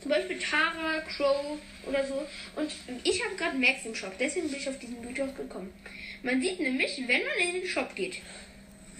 Zum 0.00 0.10
Beispiel 0.10 0.38
Tara, 0.38 1.00
Crow 1.00 1.58
oder 1.86 2.06
so. 2.06 2.26
Und 2.56 2.72
ich 3.04 3.24
habe 3.24 3.36
gerade 3.36 3.56
Max 3.56 3.84
im 3.84 3.94
Shop, 3.94 4.12
deswegen 4.18 4.48
bin 4.48 4.58
ich 4.58 4.68
auf 4.68 4.78
diesen 4.78 5.00
Mythos 5.02 5.34
gekommen. 5.34 5.72
Man 6.22 6.40
sieht 6.40 6.60
nämlich, 6.60 7.02
wenn 7.06 7.22
man 7.22 7.48
in 7.48 7.60
den 7.60 7.68
Shop 7.68 7.94
geht, 7.94 8.16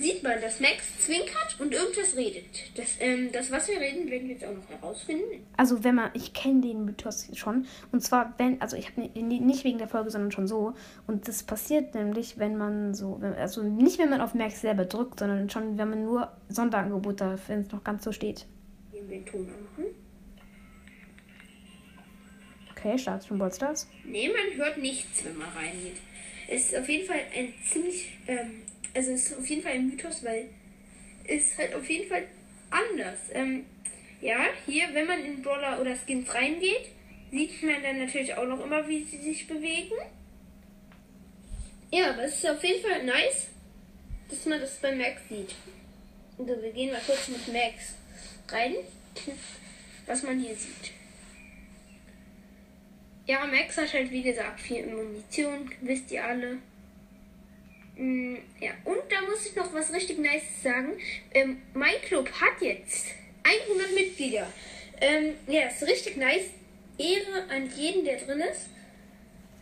sieht 0.01 0.23
man, 0.23 0.41
dass 0.41 0.61
Max 0.61 0.99
zwinkert 1.01 1.57
und 1.59 1.73
irgendwas 1.73 2.17
redet. 2.17 2.45
Das, 2.77 2.97
ähm, 3.01 3.31
das 3.33 3.51
was 3.51 3.69
wir 3.69 3.79
reden, 3.79 4.11
werden 4.11 4.29
wir 4.29 4.35
jetzt 4.35 4.45
auch 4.45 4.55
noch 4.55 4.69
herausfinden. 4.69 5.47
Also 5.57 5.85
wenn 5.85 5.95
man, 5.95 6.11
ich 6.15 6.33
kenne 6.33 6.61
den 6.61 6.85
Mythos 6.85 7.29
schon. 7.35 7.67
Und 7.93 8.03
zwar, 8.03 8.35
wenn, 8.39 8.61
also 8.61 8.77
ich 8.77 8.91
habe 8.91 9.01
nicht 9.01 9.65
wegen 9.65 9.79
der 9.79 9.89
Folge, 9.89 10.11
sondern 10.11 10.33
schon 10.33 10.49
so. 10.49 10.75
Und 11.07 11.29
das 11.29 11.43
passiert 11.43 11.95
nämlich, 11.95 12.39
wenn 12.39 12.57
man 12.57 12.95
so, 12.95 13.21
also 13.39 13.63
nicht 13.63 13.99
wenn 13.99 14.11
man 14.11 14.21
auf 14.21 14.35
Max 14.35 14.61
selber 14.61 14.85
drückt, 14.85 15.21
sondern 15.21 15.51
schon, 15.51 15.79
wenn 15.79 15.91
man 15.91 16.05
nur 16.05 16.33
Sonderangebote, 16.49 17.39
wenn 17.47 17.61
es 17.61 17.71
noch 17.71 17.85
ganz 17.85 18.05
so 18.05 18.13
steht. 18.13 18.47
Gehen 18.93 19.09
wir 19.09 19.19
den 19.19 19.27
Ton 19.27 19.49
anmachen. 19.49 19.95
Okay, 22.73 22.97
startet 22.99 23.29
schon 23.29 23.39
Ballstars. 23.39 23.89
Nee, 24.05 24.29
man 24.29 24.59
hört 24.59 24.79
nichts, 24.79 25.25
wenn 25.25 25.37
man 25.37 25.49
reingeht. 25.49 25.97
Es 26.49 26.73
ist 26.73 26.79
auf 26.79 26.89
jeden 26.89 27.07
Fall 27.07 27.21
ein 27.37 27.53
ziemlich 27.71 28.19
ähm, 28.27 28.63
also 28.95 29.13
es 29.13 29.31
ist 29.31 29.39
auf 29.39 29.47
jeden 29.47 29.63
Fall 29.63 29.73
ein 29.73 29.89
Mythos, 29.89 30.25
weil 30.25 30.49
es 31.25 31.57
halt 31.59 31.75
auf 31.75 31.89
jeden 31.89 32.09
Fall 32.09 32.25
anders. 32.71 33.19
Ähm, 33.33 33.67
ja, 34.21 34.47
hier, 34.67 34.89
wenn 34.93 35.07
man 35.07 35.25
in 35.25 35.43
Brawler 35.43 35.81
oder 35.81 35.97
Skins 35.97 36.33
reingeht, 36.35 36.91
sieht 37.31 37.63
man 37.63 37.83
dann 37.83 37.99
natürlich 37.99 38.35
auch 38.35 38.47
noch 38.47 38.65
immer, 38.65 38.87
wie 38.89 39.05
sie 39.05 39.19
sich 39.19 39.47
bewegen. 39.47 39.95
Ja, 41.91 42.11
aber 42.11 42.25
es 42.25 42.37
ist 42.37 42.49
auf 42.49 42.63
jeden 42.63 42.83
Fall 42.83 43.05
nice, 43.05 43.49
dass 44.29 44.47
man 44.47 44.61
das 44.61 44.79
bei 44.79 44.95
Max 44.95 45.23
sieht. 45.29 45.55
Also 46.39 46.63
wir 46.63 46.73
gehen 46.73 46.93
mal 46.93 47.01
kurz 47.05 47.29
mit 47.29 47.49
Max 47.49 47.95
rein, 48.49 48.75
was 50.07 50.23
man 50.23 50.41
hier 50.41 50.55
sieht. 50.55 50.93
Ja, 53.27 53.47
Max 53.47 53.77
hat 53.77 53.93
halt 53.93 54.11
wie 54.11 54.23
gesagt 54.23 54.61
viel 54.61 54.87
Munition, 54.87 55.71
wisst 55.83 56.11
ihr 56.11 56.25
alle. 56.25 56.59
Mm, 58.01 58.37
ja, 58.59 58.71
und 58.85 59.01
da 59.11 59.21
muss 59.29 59.45
ich 59.45 59.55
noch 59.55 59.75
was 59.75 59.93
richtig 59.93 60.19
Nice 60.19 60.63
sagen. 60.63 60.99
Ähm, 61.35 61.61
mein 61.75 62.01
Club 62.01 62.31
hat 62.33 62.63
jetzt 62.63 63.09
100 63.43 63.93
Mitglieder. 63.93 64.51
Ähm, 65.03 65.35
ja, 65.47 65.69
ist 65.69 65.83
richtig 65.87 66.17
nice. 66.17 66.47
Ehre 66.97 67.45
an 67.51 67.71
jeden, 67.77 68.05
der 68.05 68.19
drin 68.19 68.41
ist. 68.41 68.71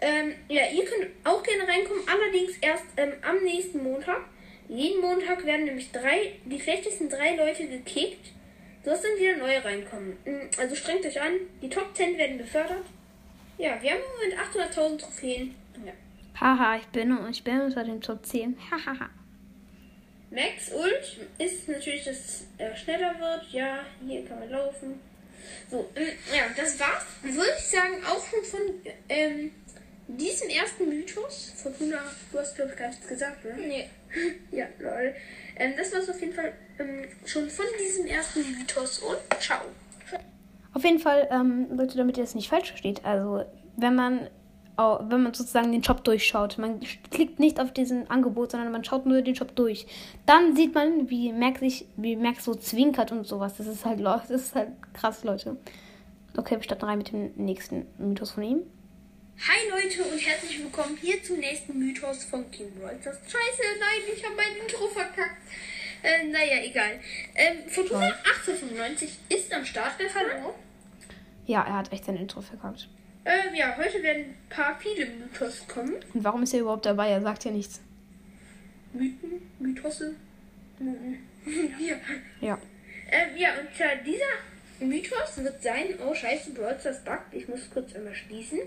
Ähm, 0.01 0.35
ja, 0.49 0.63
ihr 0.71 0.85
könnt 0.85 1.09
auch 1.25 1.43
gerne 1.43 1.67
reinkommen, 1.67 2.05
allerdings 2.09 2.53
erst 2.61 2.85
ähm, 2.97 3.15
am 3.23 3.43
nächsten 3.43 3.83
Montag. 3.83 4.21
Jeden 4.69 5.01
Montag 5.01 5.45
werden 5.45 5.65
nämlich 5.65 5.91
drei, 5.91 6.35
die 6.45 6.61
schlechtesten 6.61 7.09
drei 7.09 7.35
Leute 7.35 7.67
gekickt. 7.67 8.27
So 8.85 8.91
dass 8.91 9.03
dann 9.03 9.19
wieder 9.19 9.37
neue 9.37 9.65
reinkommen. 9.65 10.17
Mm, 10.25 10.49
Also 10.59 10.77
strengt 10.77 11.05
euch 11.05 11.21
an, 11.21 11.33
die 11.61 11.69
Top 11.69 11.97
10 11.97 12.17
werden 12.17 12.39
befördert. 12.39 12.85
Ja, 13.59 13.83
wir 13.83 13.91
haben 13.91 13.99
im 13.99 14.31
Moment 14.31 14.73
800.000 14.73 14.99
Trophäen. 14.99 15.57
Ja. 15.85 15.93
Haha, 16.41 16.77
ich 16.77 16.87
bin, 16.89 17.17
ich 17.31 17.43
bin 17.43 17.61
unter 17.61 17.85
den 17.85 18.01
Top 18.01 18.25
10. 18.25 18.57
Hahaha. 18.71 19.11
Max 20.31 20.71
Ult 20.73 21.27
ist 21.39 21.69
natürlich, 21.69 22.05
dass 22.05 22.45
er 22.59 22.77
schneller 22.77 23.19
wird. 23.19 23.51
Ja, 23.51 23.81
hier 24.07 24.25
kann 24.27 24.41
man 24.41 24.51
laufen. 24.51 25.01
So, 25.71 25.89
ähm, 25.97 26.09
ja, 26.35 26.43
das 26.57 26.79
war's. 26.79 27.07
Würde 27.23 27.51
ich 27.57 27.65
sagen, 27.65 27.95
auch 28.05 28.25
schon 28.27 28.45
von 28.45 28.61
ähm, 29.09 29.51
diesem 30.07 30.49
ersten 30.51 30.89
Mythos. 30.89 31.55
Von 31.63 31.73
Luna, 31.81 32.03
du 32.31 32.39
hast, 32.39 32.57
glaube 32.57 32.73
ich, 32.73 32.79
gar 32.79 32.89
nichts 32.89 33.07
gesagt, 33.07 33.45
oder? 33.45 33.57
Nee. 33.57 33.89
Ja, 34.51 34.67
lol. 34.79 35.15
Ähm, 35.57 35.75
das 35.77 35.93
war's 35.93 36.09
auf 36.09 36.21
jeden 36.21 36.33
Fall 36.33 36.55
ähm, 36.79 37.05
schon 37.27 37.49
von 37.51 37.67
diesem 37.79 38.07
ersten 38.07 38.41
Mythos 38.41 39.01
und 39.01 39.19
ciao. 39.41 39.61
Auf 40.73 40.85
jeden 40.85 40.99
Fall, 40.99 41.29
ähm, 41.31 41.67
Leute, 41.77 41.97
damit 41.97 42.17
ihr 42.17 42.25
das 42.25 42.35
nicht 42.35 42.49
falsch 42.49 42.69
versteht, 42.69 43.05
also 43.05 43.45
wenn 43.77 43.95
man, 43.95 44.29
wenn 44.79 45.23
man 45.25 45.35
sozusagen 45.35 45.73
den 45.73 45.83
Shop 45.83 46.05
durchschaut, 46.05 46.57
man 46.57 46.81
klickt 47.11 47.41
nicht 47.41 47.59
auf 47.59 47.73
diesen 47.73 48.09
Angebot, 48.09 48.53
sondern 48.53 48.71
man 48.71 48.85
schaut 48.85 49.07
nur 49.07 49.23
den 49.23 49.35
Shop 49.35 49.55
durch, 49.57 49.87
dann 50.25 50.55
sieht 50.55 50.73
man, 50.73 51.11
wie 51.11 51.33
Max 51.33 51.59
sich, 51.59 51.87
wie 51.97 52.15
Max 52.15 52.45
so 52.45 52.55
zwinkert 52.55 53.11
und 53.11 53.27
sowas. 53.27 53.57
Das 53.57 53.67
ist 53.67 53.85
halt, 53.85 54.01
das 54.01 54.31
ist 54.31 54.55
halt 54.55 54.71
krass, 54.95 55.25
Leute. 55.25 55.57
Okay, 56.37 56.55
wir 56.57 56.63
starten 56.63 56.85
rein 56.85 56.99
mit 56.99 57.11
dem 57.11 57.33
nächsten 57.35 57.87
Mythos 57.99 58.31
von 58.33 58.45
ihm. 58.45 58.61
Hi 59.41 59.69
Leute 59.71 60.03
und 60.03 60.19
herzlich 60.19 60.63
willkommen 60.63 60.97
hier 61.01 61.23
zum 61.23 61.39
nächsten 61.39 61.77
Mythos 61.79 62.25
von 62.25 62.49
King 62.51 62.73
Rolsters. 62.81 63.19
Scheiße, 63.25 63.63
nein, 63.81 64.15
ich 64.17 64.25
habe 64.25 64.37
mein 64.37 64.63
Intro 64.63 64.87
verkackt. 64.89 65.43
Äh, 66.03 66.29
naja, 66.29 66.63
egal. 66.63 67.01
Ähm, 67.35 67.69
Fortuna 67.69 68.07
1895 68.07 69.19
ist 69.29 69.53
am 69.53 69.65
Start. 69.65 69.95
Hallo. 70.15 70.55
Ja, 71.47 71.65
er 71.65 71.79
hat 71.79 71.93
echt 71.93 72.05
sein 72.05 72.17
Intro 72.17 72.41
verkauft. 72.41 72.89
Ähm, 73.29 73.55
ja, 73.55 73.77
heute 73.77 74.03
werden 74.03 74.23
ein 74.23 74.37
paar 74.49 74.79
viele 74.81 75.05
Mythos 75.05 75.69
kommen. 75.69 75.97
Und 76.15 76.25
warum 76.25 76.43
ist 76.45 76.55
er 76.55 76.61
überhaupt 76.61 76.87
dabei? 76.87 77.11
Er 77.11 77.21
sagt 77.21 77.45
ja 77.45 77.51
nichts. 77.51 77.83
Mythen, 78.95 79.43
Mythosse. 79.59 80.15
Mhm. 80.79 81.19
ja. 81.79 81.97
Ja. 82.41 82.59
Ähm, 83.11 83.37
ja, 83.37 83.51
und 83.61 83.77
zwar 83.77 83.97
dieser 83.97 84.87
Mythos 84.87 85.45
wird 85.45 85.63
sein, 85.63 85.89
oh 86.07 86.15
scheiße, 86.15 86.53
Brawl 86.53 86.81
Stars 86.81 87.05
buggt. 87.05 87.35
Ich 87.35 87.47
muss 87.49 87.69
kurz 87.71 87.95
einmal 87.95 88.15
schließen. 88.15 88.61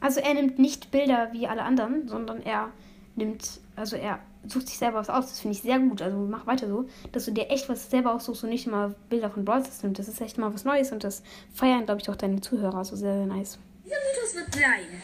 Also 0.00 0.20
er 0.20 0.32
nimmt 0.32 0.58
nicht 0.58 0.90
Bilder 0.90 1.28
wie 1.32 1.46
alle 1.46 1.64
anderen, 1.64 2.08
sondern 2.08 2.42
er 2.42 2.72
nimmt, 3.14 3.60
also 3.76 3.96
er 3.96 4.20
sucht 4.46 4.68
sich 4.68 4.78
selber 4.78 4.98
was 4.98 5.08
aus. 5.08 5.28
Das 5.28 5.40
finde 5.40 5.56
ich 5.56 5.62
sehr 5.62 5.78
gut. 5.78 6.02
Also 6.02 6.16
mach 6.18 6.46
weiter 6.46 6.68
so, 6.68 6.86
dass 7.12 7.24
du 7.24 7.32
dir 7.32 7.50
echt 7.50 7.68
was 7.68 7.90
selber 7.90 8.14
aussuchst 8.14 8.44
und 8.44 8.50
nicht 8.50 8.66
immer 8.66 8.94
Bilder 9.08 9.30
von 9.30 9.44
Brawl 9.44 9.62
nimmst. 9.82 9.98
Das 9.98 10.08
ist 10.08 10.20
echt 10.20 10.38
mal 10.38 10.52
was 10.52 10.64
Neues 10.64 10.92
und 10.92 11.04
das 11.04 11.22
feiern, 11.52 11.86
glaube 11.86 12.00
ich, 12.00 12.10
auch 12.10 12.16
deine 12.16 12.40
Zuhörer. 12.40 12.78
Also 12.78 12.96
sehr, 12.96 13.16
sehr 13.16 13.26
nice. 13.26 13.58
Dieser 13.84 13.96
Mythos 13.96 14.34
wird 14.34 14.54
sein, 14.54 15.02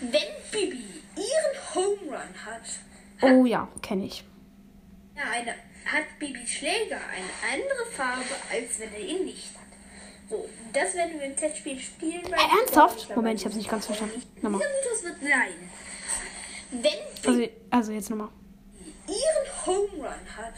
wenn 0.00 0.50
Bibi 0.50 0.84
ihren 1.16 1.74
Home 1.74 2.10
Run 2.10 2.46
hat, 2.46 2.62
Oh 3.22 3.44
ja, 3.44 3.68
kenne 3.82 4.06
ich. 4.06 4.24
Ja, 5.14 5.24
eine, 5.30 5.50
hat 5.84 6.18
Bibis 6.18 6.48
Schläger 6.48 6.96
eine 6.96 7.52
andere 7.52 7.84
Farbe, 7.92 8.24
als 8.50 8.78
wenn 8.78 8.92
er 8.94 9.00
ihn 9.00 9.24
nicht 9.26 9.54
hat. 9.54 9.60
So, 10.30 10.48
das 10.72 10.94
werden 10.94 11.18
wir 11.18 11.26
im 11.26 11.36
Testspiel 11.36 11.78
spielen. 11.78 12.24
Äh, 12.24 12.58
ernsthaft? 12.58 13.14
Moment, 13.14 13.38
ich 13.38 13.44
habe 13.44 13.50
es 13.50 13.56
nicht 13.56 13.68
ganz 13.70 13.86
verstanden. 13.86 14.22
Nochmal. 14.40 14.60
Dieser 14.60 14.70
Mythos 14.70 15.04
wird 15.04 15.20
sein, 15.20 15.70
wenn 16.70 17.30
Also, 17.30 17.48
also 17.70 17.92
jetzt 17.92 18.10
nochmal. 18.10 18.28
ihren 19.06 19.66
Home 19.66 19.92
Run 19.96 20.36
hat, 20.36 20.54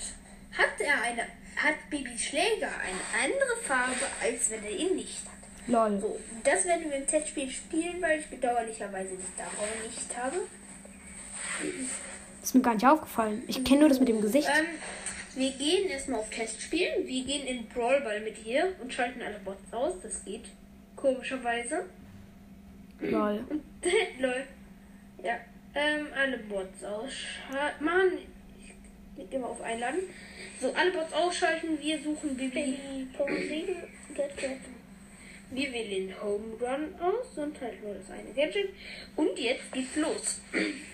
hat 0.52 0.80
er 0.80 1.02
eine, 1.02 1.22
hat 1.56 1.90
Bibis 1.90 2.22
Schläger 2.22 2.68
eine 2.68 3.24
andere 3.24 3.56
Farbe, 3.62 4.06
als 4.22 4.50
wenn 4.50 4.64
er 4.64 4.70
ihn 4.70 4.96
nicht 4.96 5.24
hat. 5.26 5.32
Lol. 5.68 6.00
So, 6.00 6.20
das 6.44 6.64
werden 6.64 6.90
wir 6.90 6.96
im 6.96 7.06
Testspiel 7.06 7.48
spielen, 7.50 8.02
weil 8.02 8.20
ich 8.20 8.26
bedauerlicherweise 8.26 9.10
die 9.16 9.32
Star 9.34 9.48
nicht 9.84 10.16
habe. 10.16 10.36
Ist 12.42 12.54
mir 12.54 12.62
gar 12.62 12.74
nicht 12.74 12.86
aufgefallen. 12.86 13.44
Ich 13.46 13.62
kenne 13.64 13.80
nur 13.80 13.88
das 13.88 14.00
mit 14.00 14.08
dem 14.08 14.20
Gesicht. 14.20 14.48
Ähm, 14.48 14.66
wir 15.34 15.50
gehen 15.52 15.88
erstmal 15.88 16.20
auf 16.20 16.30
Testspielen. 16.30 17.06
Wir 17.06 17.24
gehen 17.24 17.46
in 17.46 17.68
Brawlball 17.68 18.20
mit 18.20 18.44
ihr 18.44 18.74
und 18.82 18.92
schalten 18.92 19.22
alle 19.22 19.38
Bots 19.38 19.72
aus. 19.72 19.94
Das 20.02 20.24
geht. 20.24 20.44
Komischerweise. 20.96 21.84
Lol. 23.00 23.44
Lol. 24.18 24.44
Ja. 25.22 25.36
Ähm, 25.74 26.06
alle 26.14 26.38
Bots 26.38 26.84
ausschalten. 26.84 27.84
Mann, 27.84 28.18
ich 28.58 28.74
klicke 29.16 29.36
immer 29.36 29.48
auf 29.48 29.60
Einladen. 29.62 30.00
So, 30.60 30.72
alle 30.74 30.90
Bots 30.92 31.12
ausschalten. 31.12 31.78
Wir 31.80 31.98
suchen 32.02 32.36
Bibi. 32.36 32.78
Wir 35.50 35.72
wählen 35.72 36.14
Home 36.22 36.54
Run 36.60 36.94
aus 37.00 37.36
und 37.36 37.60
halt 37.60 37.82
nur 37.82 37.94
das 37.94 38.10
eine 38.10 38.32
Gadget. 38.34 38.70
Und 39.16 39.38
jetzt 39.38 39.70
geht's 39.72 39.96
los. 39.96 40.40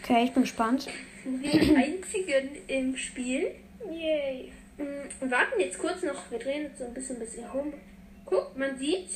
Okay, 0.03 0.25
ich 0.25 0.33
bin 0.33 0.43
gespannt. 0.43 0.89
Wir 1.25 1.51
die 1.61 1.77
einzigen 1.77 2.51
im 2.67 2.97
Spiel. 2.97 3.53
Yay. 3.89 4.53
Mm, 4.79 4.83
Wir 5.21 5.31
warten 5.31 5.61
jetzt 5.61 5.79
kurz 5.79 6.03
noch. 6.03 6.31
Wir 6.31 6.39
drehen 6.39 6.63
jetzt 6.63 6.79
so 6.79 6.85
ein 6.87 6.95
bisschen 6.95 7.19
bis 7.19 7.37
ihr 7.37 7.53
Home. 7.53 7.73
Guck, 8.25 8.57
man 8.57 8.77
sieht. 8.79 9.09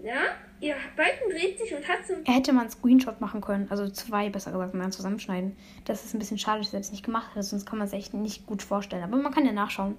Ja, 0.00 0.36
ihr 0.64 0.76
Balken 0.96 1.30
dreht 1.30 1.58
sich 1.58 1.74
und 1.74 1.86
hat 1.86 2.06
so 2.06 2.14
Er 2.24 2.34
hätte 2.34 2.52
mal 2.52 2.62
einen 2.62 2.70
Screenshot 2.70 3.20
machen 3.20 3.40
können. 3.40 3.66
Also 3.70 3.88
zwei, 3.90 4.30
besser 4.30 4.50
gesagt, 4.52 4.74
dann 4.74 4.92
zusammenschneiden. 4.92 5.56
Das 5.84 6.04
ist 6.04 6.14
ein 6.14 6.18
bisschen 6.18 6.38
schade, 6.38 6.60
dass 6.60 6.72
er 6.72 6.80
das 6.80 6.90
nicht 6.90 7.04
gemacht 7.04 7.34
hat. 7.34 7.44
Sonst 7.44 7.66
kann 7.66 7.78
man 7.78 7.86
es 7.86 7.92
echt 7.92 8.14
nicht 8.14 8.46
gut 8.46 8.62
vorstellen. 8.62 9.02
Aber 9.02 9.16
man 9.16 9.32
kann 9.32 9.44
ja 9.44 9.52
nachschauen. 9.52 9.96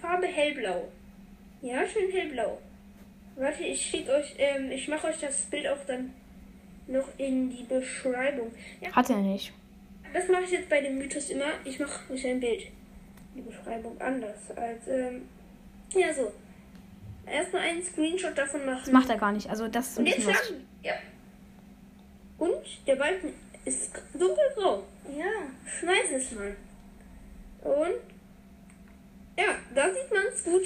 Farbe 0.00 0.26
hellblau. 0.26 0.88
Ja, 1.60 1.86
schön 1.86 2.10
hellblau. 2.10 2.58
Warte, 3.36 3.64
ich 3.64 3.80
schicke 3.80 4.12
euch, 4.12 4.34
ähm, 4.38 4.70
ich 4.70 4.88
mache 4.88 5.08
euch 5.08 5.20
das 5.20 5.42
Bild 5.42 5.66
auch 5.68 5.84
dann 5.86 6.12
noch 6.86 7.06
in 7.18 7.50
die 7.50 7.64
Beschreibung. 7.64 8.50
Ja, 8.80 8.90
Hat 8.92 9.10
er 9.10 9.18
nicht. 9.18 9.52
das 10.12 10.26
mache 10.28 10.44
ich 10.44 10.52
jetzt 10.52 10.68
bei 10.68 10.80
dem 10.80 10.98
Mythos 10.98 11.28
immer. 11.30 11.52
Ich 11.64 11.78
mache 11.78 12.12
euch 12.12 12.26
ein 12.26 12.40
Bild. 12.40 12.62
Die 13.36 13.42
Beschreibung 13.42 14.00
anders 14.00 14.50
als, 14.56 14.88
ähm, 14.88 15.22
ja, 15.94 16.12
so. 16.14 16.32
Erstmal 17.30 17.62
einen 17.62 17.82
Screenshot 17.82 18.36
davon 18.36 18.64
machen. 18.66 18.80
Das 18.84 18.92
macht 18.92 19.10
er 19.10 19.16
gar 19.16 19.32
nicht. 19.32 19.48
Also 19.48 19.68
das 19.68 19.88
ist 19.88 19.98
ein 19.98 20.00
Und 20.00 20.06
jetzt 20.08 20.22
schlagen. 20.22 20.66
Ja. 20.82 20.92
Und 22.38 22.86
der 22.86 22.96
Balken 22.96 23.32
ist 23.64 23.90
dunkelgrau. 24.12 24.84
Ja, 25.16 25.24
schmeiß 25.78 26.10
es 26.16 26.32
mal. 26.32 26.56
Und 27.62 27.94
ja, 29.36 29.54
da 29.74 29.92
sieht 29.92 30.10
man 30.12 30.22
es 30.32 30.44
gut. 30.44 30.62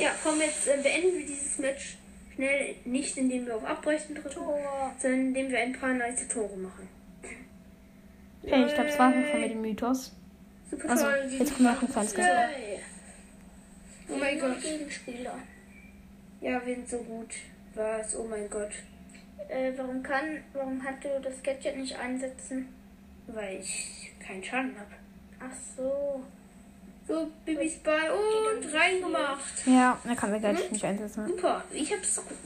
Ja, 0.00 0.10
komm, 0.22 0.40
jetzt 0.40 0.66
äh, 0.68 0.78
beenden 0.82 1.18
wir 1.18 1.26
dieses 1.26 1.58
Match 1.58 1.96
schnell. 2.34 2.74
Nicht 2.84 3.16
indem 3.16 3.46
wir 3.46 3.56
auf 3.56 3.64
Abbrechen 3.64 4.14
drücken, 4.14 4.40
sondern 4.98 5.20
indem 5.20 5.50
wir 5.50 5.58
ein 5.58 5.72
paar 5.72 5.92
nice 5.92 6.26
Tore 6.28 6.56
machen. 6.56 6.88
Okay, 8.42 8.64
ich 8.66 8.74
glaube, 8.74 8.88
das 8.88 8.98
war 8.98 9.12
schon 9.12 9.40
mit 9.40 9.50
dem 9.52 9.60
Mythos. 9.62 10.12
Super 10.70 10.90
Also, 10.90 11.04
toll. 11.04 11.26
jetzt 11.38 11.54
kommen 11.54 11.64
wir 11.68 11.80
ein 11.80 11.92
kleines 11.92 12.14
Gast. 12.14 12.30
Oh 14.08 14.16
mein 14.16 14.38
Gott. 14.38 14.60
Gegenspieler. 14.60 15.34
Ja, 16.40 16.64
wir 16.66 16.74
sind 16.74 16.88
so 16.88 16.98
gut. 16.98 17.30
Was? 17.74 18.16
Oh 18.16 18.24
mein 18.24 18.48
Gott. 18.50 18.70
Äh, 19.48 19.72
warum 19.76 20.02
kann, 20.02 20.42
warum 20.52 20.82
hat 20.82 21.02
du 21.04 21.08
das 21.22 21.42
Gadget 21.42 21.76
nicht 21.76 21.96
einsetzen? 21.98 22.68
Weil 23.26 23.60
ich 23.60 24.12
keinen 24.24 24.42
Schaden 24.42 24.74
habe. 24.78 24.90
Ach 25.40 25.56
so. 25.76 26.22
So, 27.08 27.28
Bibis 27.44 27.78
Ball 27.78 28.10
und 28.10 28.72
reingemacht. 28.72 29.66
Ja, 29.66 29.98
er 30.04 30.14
kann 30.16 30.30
sein 30.30 30.42
Gadget 30.42 30.70
nicht 30.72 30.84
einsetzen. 30.84 31.26
Super. 31.26 31.64
Ich 31.72 31.90
habe 31.92 32.02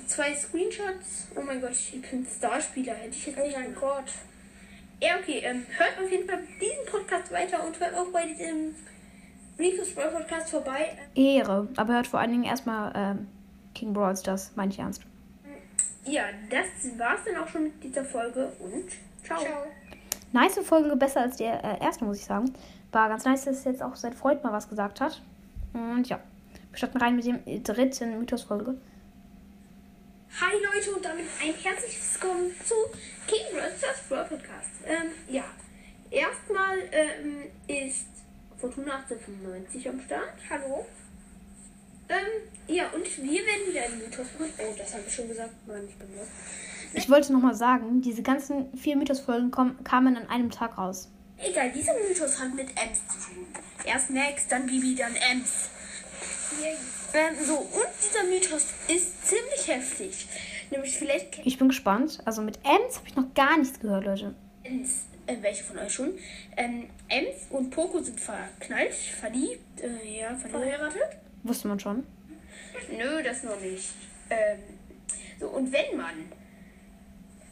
zwei 0.06 0.34
Screenshots. 0.34 1.28
Oh 1.36 1.42
mein 1.42 1.60
Gott, 1.60 1.72
ich 1.72 2.00
bin 2.00 2.26
Starspieler. 2.26 2.94
Hätte 2.94 3.10
ich 3.10 3.26
jetzt 3.26 3.38
Oh 3.38 3.42
nicht 3.44 3.56
mein 3.56 3.74
gemacht. 3.74 3.80
Gott. 3.80 4.12
Ja, 5.00 5.16
okay. 5.18 5.40
Ähm, 5.44 5.66
hört 5.76 5.98
auf 6.02 6.10
jeden 6.10 6.26
Fall 6.28 6.42
diesen 6.60 6.86
Podcast 6.90 7.30
weiter 7.30 7.64
und 7.66 7.78
hört 7.78 7.94
auch 7.94 8.06
bei 8.12 8.26
diesem 8.26 8.74
Rico's 9.58 9.94
Brawl 9.94 10.10
Podcast 10.10 10.50
vorbei. 10.50 10.96
Ehre. 11.14 11.68
Aber 11.76 11.94
hört 11.94 12.06
vor 12.06 12.20
allen 12.20 12.30
Dingen 12.30 12.44
erstmal 12.44 12.92
ähm, 12.94 13.28
King 13.74 13.92
Brawl 13.92 14.16
Stars, 14.16 14.52
meine 14.54 14.72
ich 14.72 14.78
ernst. 14.78 15.02
Ja, 16.04 16.24
das 16.50 16.98
war's 16.98 17.20
dann 17.24 17.42
auch 17.42 17.48
schon 17.48 17.64
mit 17.64 17.82
dieser 17.82 18.04
Folge 18.04 18.52
und 18.60 18.90
ciao. 19.24 19.40
Ciao. 19.40 19.66
Nice 20.32 20.58
Folge, 20.62 20.94
besser 20.96 21.22
als 21.22 21.36
die 21.36 21.44
äh, 21.44 21.80
erste, 21.80 22.04
muss 22.04 22.18
ich 22.18 22.24
sagen. 22.24 22.52
War 22.92 23.08
ganz 23.08 23.24
nice, 23.24 23.44
dass 23.44 23.64
jetzt 23.64 23.82
auch 23.82 23.96
sein 23.96 24.12
Freund 24.12 24.44
mal 24.44 24.52
was 24.52 24.68
gesagt 24.68 25.00
hat. 25.00 25.22
Und 25.72 26.08
ja, 26.08 26.20
wir 26.70 26.78
starten 26.78 26.98
rein 26.98 27.16
mit 27.16 27.24
dem 27.24 27.40
dritten 27.62 28.18
Mythos-Folge. 28.18 28.76
Hi 30.40 30.52
Leute 30.52 30.94
und 30.94 31.04
damit 31.04 31.24
ein 31.42 31.54
herzliches 31.54 32.20
Willkommen 32.20 32.50
zu 32.64 32.74
King 33.26 33.46
Brawl 33.52 33.72
Stars 33.78 34.02
Brawl 34.08 34.24
Podcast. 34.24 34.70
Ähm, 34.84 35.10
ja, 35.28 35.44
erstmal 36.10 36.78
ähm, 36.92 37.44
ist 37.66 38.15
Fortuna 38.58 38.96
1895 39.08 39.88
am 39.88 40.00
Start. 40.00 40.34
Hallo. 40.50 40.86
Ähm, 42.08 42.74
ja, 42.74 42.88
und 42.90 43.04
wir 43.04 43.40
werden 43.46 43.66
wieder 43.68 43.82
einen 43.84 43.98
Mythos 43.98 44.26
machen. 44.38 44.52
Oh, 44.58 44.74
das 44.78 44.92
habe 44.94 45.02
ich 45.06 45.14
schon 45.14 45.28
gesagt. 45.28 45.50
Mann, 45.66 45.86
ich 45.88 45.94
bin 45.96 46.16
los. 46.16 46.26
Ich 46.94 47.10
wollte 47.10 47.32
nochmal 47.32 47.54
sagen, 47.54 48.00
diese 48.00 48.22
ganzen 48.22 48.76
vier 48.76 48.96
Mythos-Folgen 48.96 49.50
kommen- 49.50 49.82
kamen 49.84 50.16
an 50.16 50.28
einem 50.28 50.50
Tag 50.50 50.78
raus. 50.78 51.10
Egal, 51.38 51.70
dieser 51.72 51.92
Mythos 51.94 52.40
hat 52.40 52.54
mit 52.54 52.68
Ems 52.70 53.00
zu 53.08 53.28
tun. 53.34 53.46
Erst 53.84 54.10
Max, 54.10 54.46
dann 54.48 54.66
Bibi, 54.66 54.94
dann 54.94 55.14
Ems. 55.16 55.68
Ähm, 57.12 57.34
so, 57.44 57.56
und 57.58 57.86
dieser 58.02 58.24
Mythos 58.24 58.68
ist 58.88 59.26
ziemlich 59.26 59.66
heftig. 59.68 60.28
Nämlich 60.70 60.96
vielleicht 60.96 61.44
Ich 61.44 61.58
bin 61.58 61.68
gespannt. 61.68 62.20
Also 62.24 62.40
mit 62.40 62.58
Ems 62.64 62.96
habe 62.98 63.08
ich 63.08 63.16
noch 63.16 63.34
gar 63.34 63.58
nichts 63.58 63.78
gehört, 63.80 64.04
Leute. 64.04 64.34
Ems, 64.62 65.02
äh, 65.26 65.36
welche 65.40 65.64
von 65.64 65.78
euch 65.78 65.92
schon? 65.92 66.18
Ähm, 66.56 66.88
Ems 67.08 67.46
und 67.50 67.70
Poco 67.70 68.00
sind 68.00 68.20
verknallt, 68.20 68.94
verliebt, 68.94 69.80
äh, 69.80 70.20
ja, 70.20 70.34
verheiratet. 70.36 71.02
Wusste 71.42 71.68
man 71.68 71.80
schon. 71.80 72.06
Nö, 72.90 73.22
das 73.22 73.42
noch 73.42 73.60
nicht. 73.60 73.90
Ähm, 74.30 74.58
so, 75.38 75.48
und 75.48 75.72
wenn 75.72 75.96
man 75.96 76.14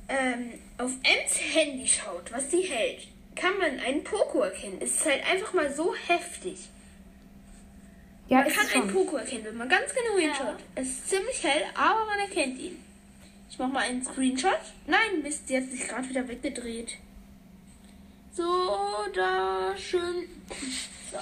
ähm, 0.09 0.53
auf 0.79 0.93
Ems 1.03 1.41
Handy 1.55 1.87
schaut, 1.87 2.33
was 2.33 2.51
sie 2.51 2.63
hält, 2.63 3.09
kann 3.35 3.57
man 3.59 3.79
einen 3.81 4.05
Poco 4.05 4.41
erkennen. 4.41 4.79
Es 4.81 4.97
ist 4.97 5.07
halt 5.07 5.25
einfach 5.31 5.53
mal 5.55 5.73
so 5.73 5.95
heftig. 5.95 6.69
Ja, 8.29 8.39
Man 8.39 8.49
kann 8.49 8.83
einen. 8.83 8.93
Poco 8.93 9.17
erkennen, 9.17 9.45
wenn 9.45 9.57
man 9.57 9.69
ganz 9.69 9.93
genau 9.95 10.19
hinschaut. 10.19 10.57
Es 10.75 10.89
ist 10.89 11.11
ziemlich 11.11 11.43
hell, 11.43 11.63
aber 11.75 12.07
man 12.07 12.19
erkennt 12.21 12.59
ihn. 12.59 12.83
Ich 13.51 13.59
mach 13.59 13.69
mal 13.69 13.81
einen 13.81 14.05
Screenshot. 14.05 14.59
Nein, 14.87 15.23
Mist, 15.23 15.47
sie 15.47 15.57
hat 15.57 15.71
sich 15.71 15.87
gerade 15.87 16.09
wieder 16.09 16.27
weggedreht. 16.27 16.97
So, 18.37 18.43
da 19.15 19.77
schön. 19.77 20.29
So. 21.13 21.19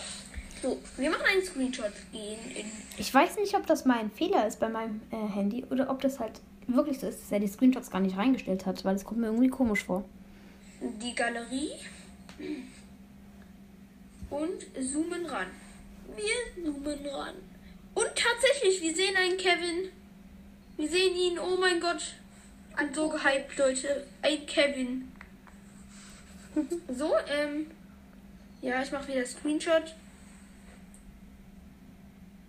so, 0.63 0.79
wir 0.97 1.11
machen 1.11 1.25
einen 1.31 1.45
Screenshot 1.45 1.93
gehen 2.11 2.39
in 2.57 2.67
Ich 2.97 3.13
weiß 3.13 3.37
nicht, 3.37 3.55
ob 3.55 3.67
das 3.67 3.85
mein 3.85 4.11
Fehler 4.11 4.47
ist 4.47 4.59
bei 4.59 4.71
meinem 4.71 5.03
äh, 5.11 5.17
Handy 5.17 5.65
oder 5.71 5.91
ob 5.91 6.01
das 6.01 6.19
halt 6.19 6.41
wirklich 6.67 7.01
so 7.01 7.09
ist, 7.09 7.21
dass 7.21 7.33
er 7.33 7.41
die 7.41 7.49
Screenshots 7.49 7.91
gar 7.91 8.01
nicht 8.01 8.17
reingestellt 8.17 8.65
hat, 8.65 8.85
weil 8.87 8.97
es 8.97 9.05
kommt 9.05 9.21
mir 9.21 9.27
irgendwie 9.27 9.49
komisch 9.49 9.85
vor. 9.85 10.05
die 10.81 11.15
Galerie 11.15 11.73
und 14.31 14.63
zoomen 14.81 15.27
ran. 15.27 15.49
Wir 16.17 16.65
zoomen 16.65 17.07
ran. 17.07 17.35
Und 17.95 18.09
tatsächlich, 18.15 18.81
wir 18.81 18.95
sehen 18.95 19.15
einen 19.17 19.37
Kevin. 19.37 19.91
Wir 20.79 20.89
sehen 20.89 21.15
ihn, 21.15 21.39
oh 21.39 21.59
mein 21.61 21.79
Gott. 21.79 22.15
An 22.75 22.93
so 22.95 23.11
gehypt, 23.11 23.59
Leute. 23.59 24.07
Ein 24.23 24.47
Kevin. 24.47 25.12
So, 26.95 27.13
ähm. 27.29 27.67
Ja, 28.61 28.83
ich 28.83 28.93
mache 28.93 29.09
wieder 29.09 29.25
Screenshot. 29.27 29.95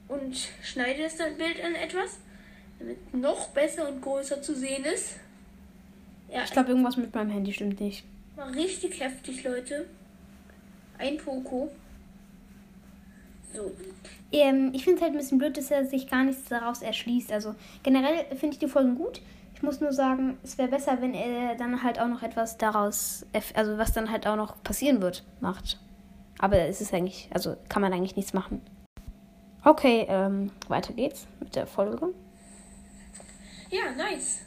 Und 0.07 0.37
schneide 0.61 1.03
das 1.03 1.17
dann 1.17 1.37
Bild 1.37 1.63
an 1.63 1.73
etwas, 1.75 2.19
damit 2.79 3.13
noch 3.13 3.47
besser 3.49 3.89
und 3.89 4.01
größer 4.01 4.41
zu 4.41 4.55
sehen 4.55 4.85
ist. 4.85 5.15
Ja, 6.31 6.43
Ich 6.43 6.51
glaube, 6.51 6.69
irgendwas 6.69 6.97
mit 6.97 7.13
meinem 7.15 7.31
Handy 7.31 7.53
stimmt 7.53 7.79
nicht. 7.79 8.03
war 8.35 8.53
richtig 8.53 8.99
heftig, 8.99 9.43
Leute. 9.43 9.87
Ein 10.99 11.17
Poco. 11.17 11.71
So. 13.53 13.71
Ähm, 14.31 14.71
ich 14.73 14.83
finde 14.83 14.97
es 14.97 15.03
halt 15.03 15.13
ein 15.13 15.17
bisschen 15.17 15.37
blöd, 15.37 15.57
dass 15.57 15.71
er 15.71 15.85
sich 15.85 16.07
gar 16.09 16.23
nichts 16.23 16.45
daraus 16.49 16.81
erschließt. 16.81 17.31
Also 17.31 17.55
generell 17.83 18.25
finde 18.35 18.53
ich 18.53 18.59
die 18.59 18.67
Folgen 18.67 18.95
gut. 18.95 19.21
Muss 19.63 19.79
nur 19.79 19.93
sagen, 19.93 20.37
es 20.43 20.57
wäre 20.57 20.67
besser, 20.67 21.01
wenn 21.01 21.13
er 21.13 21.55
dann 21.55 21.83
halt 21.83 21.97
auch 21.97 22.09
noch 22.09 22.21
etwas 22.21 22.57
daraus, 22.57 23.25
also 23.53 23.77
was 23.77 23.93
dann 23.93 24.11
halt 24.11 24.27
auch 24.27 24.35
noch 24.35 24.61
passieren 24.61 25.01
wird, 25.01 25.23
macht. 25.39 25.79
Aber 26.37 26.59
es 26.59 26.81
ist 26.81 26.93
eigentlich, 26.93 27.29
also 27.33 27.55
kann 27.69 27.81
man 27.81 27.93
eigentlich 27.93 28.17
nichts 28.17 28.33
machen. 28.33 28.61
Okay, 29.63 30.05
ähm, 30.09 30.51
weiter 30.67 30.91
geht's 30.91 31.27
mit 31.39 31.55
der 31.55 31.65
Folge. 31.65 32.13
Ja, 33.69 33.91
nice. 33.95 34.41